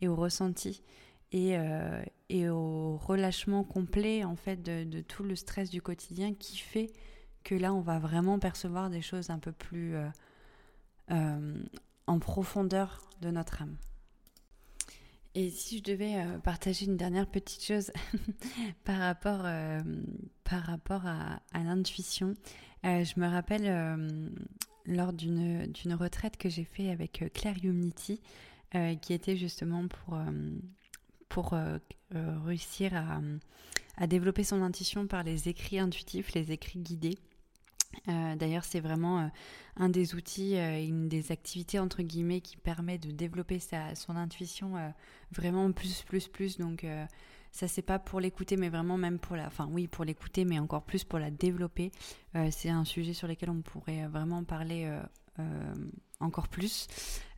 et 0.01 0.07
au 0.07 0.15
ressenti 0.15 0.81
et, 1.33 1.57
euh, 1.57 2.01
et 2.29 2.47
au 2.47 2.95
relâchement 2.95 3.63
complet 3.63 4.23
en 4.23 4.35
fait 4.35 4.61
de, 4.61 5.01
tout 5.01 5.23
le 5.23 5.35
stress 5.35 5.69
du 5.69 5.81
quotidien 5.81 6.33
qui 6.33 6.57
fait 6.57 6.93
que 7.43 7.55
là 7.55 7.73
on 7.73 7.81
va 7.81 7.99
vraiment 7.99 8.39
percevoir 8.39 8.89
des 8.89 9.01
choses 9.01 9.31
un 9.31 9.39
peu 9.39 9.51
plus 9.51 9.95
euh, 9.95 10.07
euh, 11.11 11.63
en 12.07 12.19
profondeur 12.19 13.01
de 13.21 13.31
notre 13.31 13.63
âme. 13.63 13.75
Et 15.35 15.49
si 15.49 15.79
je 15.79 15.83
devais 15.83 16.23
partager 16.43 16.85
une 16.85 16.95
dernière 16.95 17.25
petite 17.25 17.63
chose 17.63 17.91
par 18.83 18.99
rapport, 18.99 19.47
par 20.43 20.61
rapport 20.61 21.07
à, 21.07 21.39
l'intuition, 21.55 22.35
je 22.83 23.19
me 23.19 23.27
rappelle 23.27 23.65
lors 24.85 25.11
d'une 25.11 25.93
retraite 25.95 26.37
que 26.37 26.49
j'ai 26.49 26.65
fait 26.65 26.91
avec 26.91 27.23
Claire 27.33 27.57
Humnity, 27.63 28.21
qui 29.01 29.13
était 29.13 29.35
justement 29.35 29.87
pour, 29.87 30.19
pour 31.33 31.55
réussir 32.45 32.93
à, 33.97 34.07
développer 34.07 34.43
son 34.43 34.61
intuition 34.61 35.07
par 35.07 35.23
les 35.23 35.49
écrits 35.49 35.79
intuitifs, 35.79 36.33
les 36.33 36.51
écrits 36.51 36.79
guidés. 36.79 37.17
Euh, 38.07 38.35
d'ailleurs, 38.35 38.63
c'est 38.63 38.79
vraiment 38.79 39.19
euh, 39.19 39.27
un 39.77 39.89
des 39.89 40.15
outils, 40.15 40.57
euh, 40.57 40.83
une 40.83 41.07
des 41.07 41.31
activités 41.31 41.79
entre 41.79 42.01
guillemets 42.01 42.41
qui 42.41 42.57
permet 42.57 42.97
de 42.97 43.11
développer 43.11 43.59
sa, 43.59 43.95
son 43.95 44.15
intuition 44.15 44.73
vraiment 45.31 45.71
plus, 45.71 46.03
plus, 46.03 46.27
plus. 46.27 46.57
Donc, 46.57 46.85
ça, 47.51 47.67
c'est 47.67 47.81
pas 47.81 47.99
pour 47.99 48.19
l'écouter, 48.19 48.57
mais 48.57 48.69
vraiment 48.69 48.97
même 48.97 49.19
pour 49.19 49.35
la. 49.35 49.47
Enfin, 49.47 49.67
oui, 49.71 49.87
pour 49.87 50.05
l'écouter, 50.05 50.45
mais 50.45 50.59
encore 50.59 50.83
plus 50.83 51.03
pour 51.03 51.19
la 51.19 51.31
développer. 51.31 51.91
c'est 52.51 52.69
un 52.69 52.85
sujet 52.85 53.13
sur 53.13 53.27
lequel 53.27 53.49
on 53.49 53.61
pourrait 53.61 54.07
vraiment 54.07 54.43
parler 54.43 54.89
encore 56.19 56.47
plus. 56.47 56.87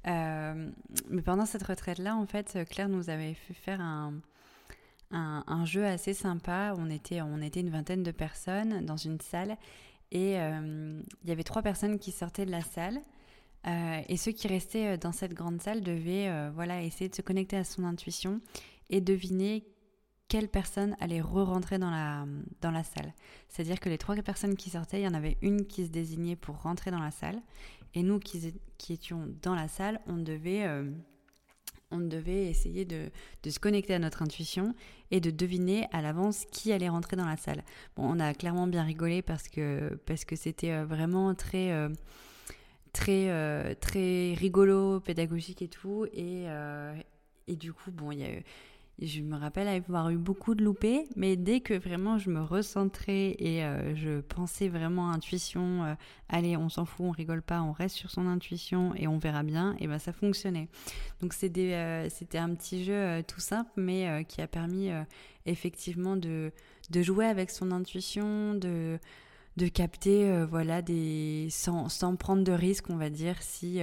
mais 0.05 1.21
pendant 1.23 1.45
cette 1.45 1.63
retraite-là, 1.63 2.15
en 2.15 2.25
fait, 2.25 2.57
Claire 2.69 2.89
nous 2.89 3.09
avait 3.09 3.33
fait 3.33 3.53
faire 3.53 3.81
un. 3.81 4.13
Un, 5.11 5.63
jeu 5.63 5.85
assez 5.85 6.13
sympa. 6.13 6.73
On 6.77 6.89
était, 6.89 7.21
on 7.21 7.39
était 7.39 7.61
une 7.61 7.69
vingtaine 7.69 8.03
de 8.03 8.11
personnes 8.11 8.85
dans 8.85 8.97
une 8.97 9.21
salle 9.21 9.55
et 10.11 10.39
euh, 10.39 11.01
il 11.23 11.29
y 11.29 11.31
avait 11.31 11.43
trois 11.43 11.61
personnes 11.61 11.99
qui 11.99 12.11
sortaient 12.11 12.45
de 12.45 12.51
la 12.51 12.61
salle. 12.61 13.01
Euh, 13.67 14.01
et 14.07 14.17
ceux 14.17 14.31
qui 14.31 14.47
restaient 14.47 14.93
euh, 14.93 14.97
dans 14.97 15.11
cette 15.11 15.33
grande 15.33 15.61
salle 15.61 15.81
devaient 15.81 16.31
voilà, 16.51 16.83
essayer 16.83 17.09
de 17.09 17.15
se 17.15 17.21
connecter 17.21 17.57
à 17.57 17.63
son 17.63 17.83
intuition 17.83 18.39
et 18.89 19.01
deviner 19.01 19.65
quelle 20.27 20.47
personne 20.47 20.95
allait 20.99 21.21
re-rentrer 21.21 21.77
dans 21.77 21.91
la, 21.91 22.25
dans 22.61 22.71
la 22.71 22.83
salle. 22.83 23.13
C'est-à-dire 23.49 23.79
que 23.79 23.89
les 23.89 23.97
trois 23.97 24.15
personnes 24.17 24.55
qui 24.55 24.69
sortaient, 24.69 25.01
il 25.01 25.05
y 25.05 25.07
en 25.07 25.13
avait 25.13 25.37
une 25.41 25.67
qui 25.67 25.85
se 25.85 25.91
désignait 25.91 26.35
pour 26.35 26.61
rentrer 26.61 26.91
dans 26.91 26.99
la 26.99 27.11
salle. 27.11 27.41
Et 27.95 28.03
nous 28.03 28.19
qui, 28.19 28.53
étions 28.89 29.27
dans 29.41 29.55
la 29.55 29.67
salle, 29.67 29.99
on 30.05 30.17
devait 30.17 30.67
on 31.91 31.99
devait 31.99 32.47
essayer 32.47 32.85
de, 32.85 33.09
se 33.47 33.59
connecter 33.59 33.93
à 33.93 33.99
notre 33.99 34.21
intuition 34.21 34.75
et 35.11 35.19
de 35.19 35.31
deviner 35.31 35.87
à 35.91 36.01
l'avance 36.01 36.45
qui 36.51 36.71
allait 36.71 36.89
rentrer 36.89 37.15
dans 37.15 37.25
la 37.25 37.37
salle. 37.37 37.63
Bon, 37.95 38.03
on 38.05 38.19
a 38.19 38.33
clairement 38.33 38.67
bien 38.67 38.83
rigolé 38.83 39.21
parce 39.21 39.47
que 39.47 39.95
parce 40.05 40.25
que 40.25 40.35
c'était 40.35 40.71
euh, 40.71 40.85
vraiment 40.85 41.33
très 41.35 41.71
euh, 41.71 41.89
très 42.93 43.29
euh, 43.29 43.73
très 43.79 44.33
rigolo, 44.33 44.99
pédagogique 44.99 45.61
et 45.61 45.67
tout 45.67 46.05
et 46.13 46.45
et 47.47 47.55
du 47.55 47.73
coup 47.73 47.91
bon 47.91 48.11
il 48.11 48.19
y 48.19 48.25
a 48.25 48.29
je 49.01 49.21
me 49.21 49.35
rappelle 49.35 49.67
avoir 49.67 50.09
eu 50.09 50.17
beaucoup 50.17 50.55
de 50.55 50.63
loupés, 50.63 51.07
mais 51.17 51.35
dès 51.35 51.59
que 51.59 51.73
vraiment 51.73 52.17
je 52.17 52.29
me 52.29 52.41
recentrais 52.41 53.35
et 53.39 53.63
euh, 53.63 53.93
je 53.95 54.21
pensais 54.21 54.69
vraiment 54.69 55.11
intuition, 55.11 55.83
euh, 55.83 55.95
allez, 56.29 56.55
on 56.55 56.69
s'en 56.69 56.85
fout, 56.85 57.05
on 57.07 57.11
rigole 57.11 57.41
pas, 57.41 57.61
on 57.61 57.73
reste 57.73 57.97
sur 57.97 58.09
son 58.09 58.25
intuition 58.25 58.93
et 58.95 59.07
on 59.07 59.17
verra 59.17 59.43
bien, 59.43 59.75
et 59.79 59.87
ben 59.87 59.99
ça 59.99 60.13
fonctionnait. 60.13 60.69
Donc 61.21 61.33
c'était 61.33 61.73
euh, 61.73 62.09
c'était 62.09 62.37
un 62.37 62.55
petit 62.55 62.85
jeu 62.85 63.21
tout 63.27 63.41
simple, 63.41 63.71
mais 63.75 64.25
qui 64.29 64.41
a 64.41 64.47
permis 64.47 64.89
effectivement 65.45 66.15
de, 66.15 66.51
jouer 66.93 67.25
avec 67.25 67.51
son 67.51 67.71
intuition, 67.71 68.55
de 68.55 68.99
capter 69.73 70.45
voilà 70.45 70.81
sans, 71.49 71.89
sans 71.89 72.15
prendre 72.15 72.43
de 72.45 72.53
risques, 72.53 72.89
on 72.89 72.97
va 72.97 73.09
dire, 73.09 73.41
si 73.41 73.81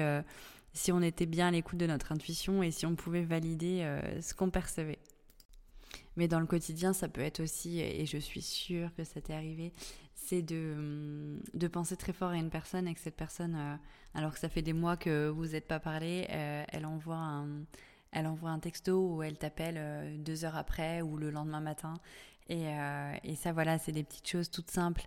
si 0.73 0.93
on 0.93 1.03
était 1.03 1.27
bien 1.27 1.49
à 1.49 1.51
l'écoute 1.51 1.79
de 1.79 1.87
notre 1.87 2.13
intuition 2.13 2.63
et 2.63 2.71
si 2.71 2.87
on 2.87 2.95
pouvait 2.95 3.23
valider 3.23 3.83
euh, 3.83 4.21
ce 4.21 4.35
qu'on 4.35 4.51
percevait. 4.51 4.99
Mais 6.17 6.29
dans 6.29 6.41
le 6.41 6.47
quotidien, 6.47 6.93
ça 6.93 7.09
peut 7.09 7.21
être 7.21 7.41
aussi, 7.41 7.81
et 7.81 8.05
je 8.07 8.19
suis 8.19 8.43
sûre 8.43 8.95
que 8.95 9.05
ça 9.05 9.21
t'est 9.21 9.35
arrivé, 9.35 9.73
c'est 10.15 10.43
de, 10.43 10.75
hum, 10.77 11.41
de 11.55 11.69
penser 11.69 11.97
très 11.97 12.13
fort 12.13 12.31
à 12.31 12.37
une 12.37 12.51
personne 12.51 12.87
et 12.87 12.95
que 12.95 13.01
cette 13.01 13.17
personne, 13.17 13.55
euh, 13.57 13.77
alors 14.15 14.33
que 14.33 14.39
ça 14.39 14.49
fait 14.49 14.63
des 14.63 14.73
mois 14.73 14.97
que 14.97 15.29
vous 15.29 15.49
n'êtes 15.49 15.67
pas 15.67 15.81
parlé, 15.81 16.27
euh, 16.31 16.65
elle, 16.69 16.87
envoie 16.87 17.17
un, 17.17 17.65
elle 18.11 18.27
envoie 18.27 18.51
un 18.51 18.59
texto 18.59 19.15
ou 19.15 19.23
elle 19.23 19.39
t'appelle 19.39 20.23
deux 20.23 20.45
heures 20.45 20.57
après 20.57 21.03
ou 21.03 21.17
le 21.17 21.31
lendemain 21.31 21.61
matin. 21.61 21.95
Et, 22.49 22.67
et 23.23 23.37
ça, 23.37 23.53
voilà, 23.53 23.79
c'est 23.79 23.93
des 23.93 24.03
petites 24.03 24.29
choses 24.29 24.51
toutes 24.51 24.71
simples 24.71 25.05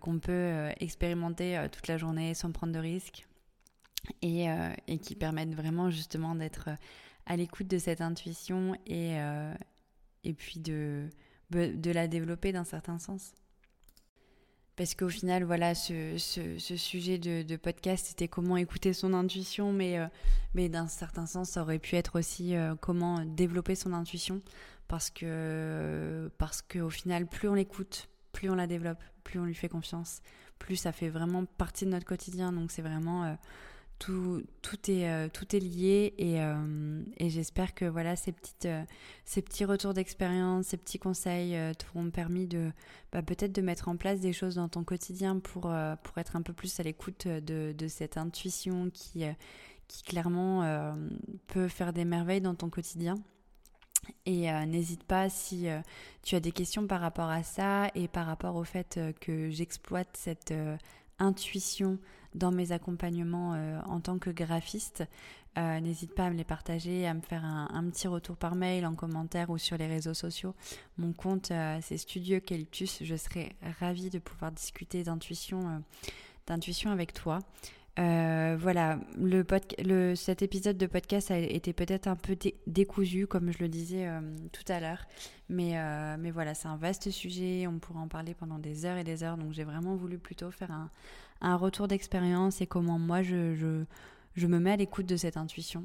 qu'on 0.00 0.20
peut 0.20 0.68
expérimenter 0.78 1.66
toute 1.72 1.88
la 1.88 1.96
journée 1.96 2.34
sans 2.34 2.52
prendre 2.52 2.72
de 2.72 2.78
risques 2.78 3.26
et, 4.22 4.50
euh, 4.50 4.72
et 4.86 4.98
qui 4.98 5.14
permettent 5.14 5.54
vraiment 5.54 5.90
justement 5.90 6.34
d'être 6.34 6.68
euh, 6.68 6.76
à 7.26 7.36
l'écoute 7.36 7.66
de 7.66 7.78
cette 7.78 8.00
intuition 8.00 8.74
et, 8.86 9.20
euh, 9.20 9.54
et 10.24 10.32
puis 10.32 10.60
de, 10.60 11.08
de 11.50 11.90
la 11.90 12.08
développer 12.08 12.52
d'un 12.52 12.64
certain 12.64 12.98
sens. 12.98 13.32
Parce 14.76 14.94
qu'au 14.94 15.08
final, 15.08 15.42
voilà, 15.42 15.74
ce, 15.74 16.18
ce, 16.18 16.76
sujet 16.76 17.16
de, 17.16 17.42
de 17.42 17.56
podcast, 17.56 18.06
c'était 18.08 18.28
comment 18.28 18.58
écouter 18.58 18.92
son 18.92 19.14
intuition, 19.14 19.72
mais, 19.72 19.96
mais 20.52 20.68
d'un 20.68 20.86
certain 20.86 21.24
sens, 21.24 21.48
ça 21.48 21.62
aurait 21.62 21.78
pu 21.78 21.96
être 21.96 22.18
aussi 22.18 22.54
comment 22.82 23.24
développer 23.24 23.74
son 23.74 23.94
intuition, 23.94 24.42
parce 24.86 25.08
que 25.08 26.30
parce 26.36 26.60
qu'au 26.60 26.90
final, 26.90 27.26
plus 27.26 27.48
on 27.48 27.54
l'écoute, 27.54 28.10
plus 28.32 28.50
on 28.50 28.54
la 28.54 28.66
développe, 28.66 29.02
plus 29.24 29.40
on 29.40 29.46
lui 29.46 29.54
fait 29.54 29.70
confiance, 29.70 30.20
plus 30.58 30.76
ça 30.76 30.92
fait 30.92 31.08
vraiment 31.08 31.46
partie 31.46 31.86
de 31.86 31.90
notre 31.90 32.04
quotidien. 32.04 32.52
Donc 32.52 32.70
c'est 32.70 32.82
vraiment 32.82 33.34
tout, 33.98 34.42
tout, 34.62 34.90
est, 34.90 35.08
euh, 35.08 35.28
tout 35.32 35.56
est 35.56 35.60
lié 35.60 36.14
et, 36.18 36.40
euh, 36.40 37.02
et 37.16 37.30
j'espère 37.30 37.74
que 37.74 37.84
voilà, 37.84 38.16
ces, 38.16 38.32
petites, 38.32 38.66
euh, 38.66 38.84
ces 39.24 39.42
petits 39.42 39.64
retours 39.64 39.94
d'expérience, 39.94 40.66
ces 40.66 40.76
petits 40.76 40.98
conseils 40.98 41.56
t'auront 41.78 42.10
permis 42.10 42.46
de 42.46 42.70
bah, 43.12 43.22
peut-être 43.22 43.52
de 43.52 43.62
mettre 43.62 43.88
en 43.88 43.96
place 43.96 44.20
des 44.20 44.32
choses 44.32 44.56
dans 44.56 44.68
ton 44.68 44.84
quotidien 44.84 45.38
pour, 45.38 45.72
pour 46.02 46.18
être 46.18 46.36
un 46.36 46.42
peu 46.42 46.52
plus 46.52 46.78
à 46.78 46.82
l'écoute 46.82 47.26
de, 47.26 47.72
de, 47.72 47.88
cette 47.88 48.16
intuition 48.16 48.90
qui, 48.90 49.24
qui 49.88 50.02
clairement 50.02 50.96
peut 51.46 51.68
faire 51.68 51.92
des 51.92 52.04
merveilles 52.04 52.40
dans 52.40 52.54
ton 52.54 52.68
quotidien. 52.68 53.14
Et 54.24 54.50
n'hésite 54.66 55.04
pas 55.04 55.28
si 55.28 55.66
tu 56.22 56.36
as 56.36 56.40
des 56.40 56.52
questions 56.52 56.86
par 56.86 57.00
rapport 57.00 57.28
à 57.28 57.42
ça 57.42 57.88
et 57.94 58.08
par 58.08 58.26
rapport 58.26 58.56
au 58.56 58.64
fait 58.64 59.00
que 59.20 59.50
j'exploite 59.50 60.10
cette 60.14 60.52
intuition 61.18 61.98
dans 62.34 62.52
mes 62.52 62.72
accompagnements 62.72 63.54
euh, 63.54 63.80
en 63.86 64.00
tant 64.00 64.18
que 64.18 64.30
graphiste. 64.30 65.04
Euh, 65.58 65.80
n'hésite 65.80 66.14
pas 66.14 66.26
à 66.26 66.30
me 66.30 66.36
les 66.36 66.44
partager, 66.44 67.06
à 67.06 67.14
me 67.14 67.22
faire 67.22 67.42
un, 67.44 67.88
petit 67.88 68.08
retour 68.08 68.36
par 68.36 68.54
mail, 68.54 68.84
en 68.84 68.94
commentaire 68.94 69.48
ou 69.48 69.56
sur 69.56 69.78
les 69.78 69.86
réseaux 69.86 70.12
sociaux. 70.12 70.54
Mon 70.98 71.14
compte, 71.14 71.50
euh, 71.50 71.78
c'est 71.80 71.96
Studio 71.96 72.36
Eucalyptus. 72.36 73.02
Je 73.02 73.16
serais 73.16 73.56
ravie 73.80 74.10
de 74.10 74.18
pouvoir 74.18 74.52
discuter 74.52 75.02
d'intuition, 75.02 75.82
d'intuition 76.46 76.90
avec 76.90 77.14
toi. 77.14 77.38
Voilà, 77.96 78.98
le, 79.18 80.14
cet 80.14 80.42
épisode 80.42 80.76
de 80.76 80.86
podcast 80.86 81.30
a 81.30 81.38
été 81.38 81.72
peut-être 81.72 82.06
un 82.08 82.16
peu 82.16 82.36
décousu, 82.66 83.26
comme 83.26 83.52
je 83.52 83.58
le 83.58 83.68
disais 83.68 84.08
tout 84.52 84.70
à 84.70 84.80
l'heure. 84.80 85.06
Mais, 85.48 85.74
mais 86.18 86.30
voilà, 86.30 86.54
c'est 86.54 86.68
un 86.68 86.76
vaste 86.76 87.10
sujet, 87.10 87.66
on 87.66 87.78
pourrait 87.78 88.00
en 88.00 88.08
parler 88.08 88.34
pendant 88.34 88.58
des 88.58 88.84
heures 88.84 88.98
et 88.98 89.04
des 89.04 89.22
heures. 89.22 89.36
Donc 89.36 89.52
j'ai 89.52 89.64
vraiment 89.64 89.96
voulu 89.96 90.18
plutôt 90.18 90.50
faire 90.50 90.70
un, 91.40 91.56
retour 91.56 91.88
d'expérience 91.88 92.60
et 92.60 92.66
comment 92.66 92.98
moi 92.98 93.22
je, 93.22 93.54
je, 94.34 94.46
me 94.46 94.58
mets 94.58 94.72
à 94.72 94.76
l'écoute 94.76 95.06
de 95.06 95.16
cette 95.16 95.36
intuition. 95.36 95.84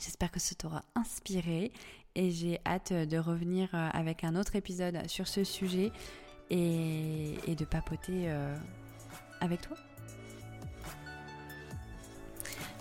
J'espère 0.00 0.30
que 0.30 0.40
ça 0.40 0.54
t'aura 0.54 0.82
inspiré 0.94 1.72
et 2.14 2.30
j'ai 2.30 2.60
hâte 2.66 2.92
de 2.92 3.18
revenir 3.18 3.68
euh, 3.74 3.88
avec 3.92 4.24
un 4.24 4.36
autre 4.36 4.56
épisode 4.56 5.08
sur 5.08 5.28
ce 5.28 5.44
sujet 5.44 5.92
et, 6.50 7.34
de 7.46 7.64
papoter 7.64 8.28
euh, 8.28 8.56
avec 9.40 9.60
toi. 9.62 9.76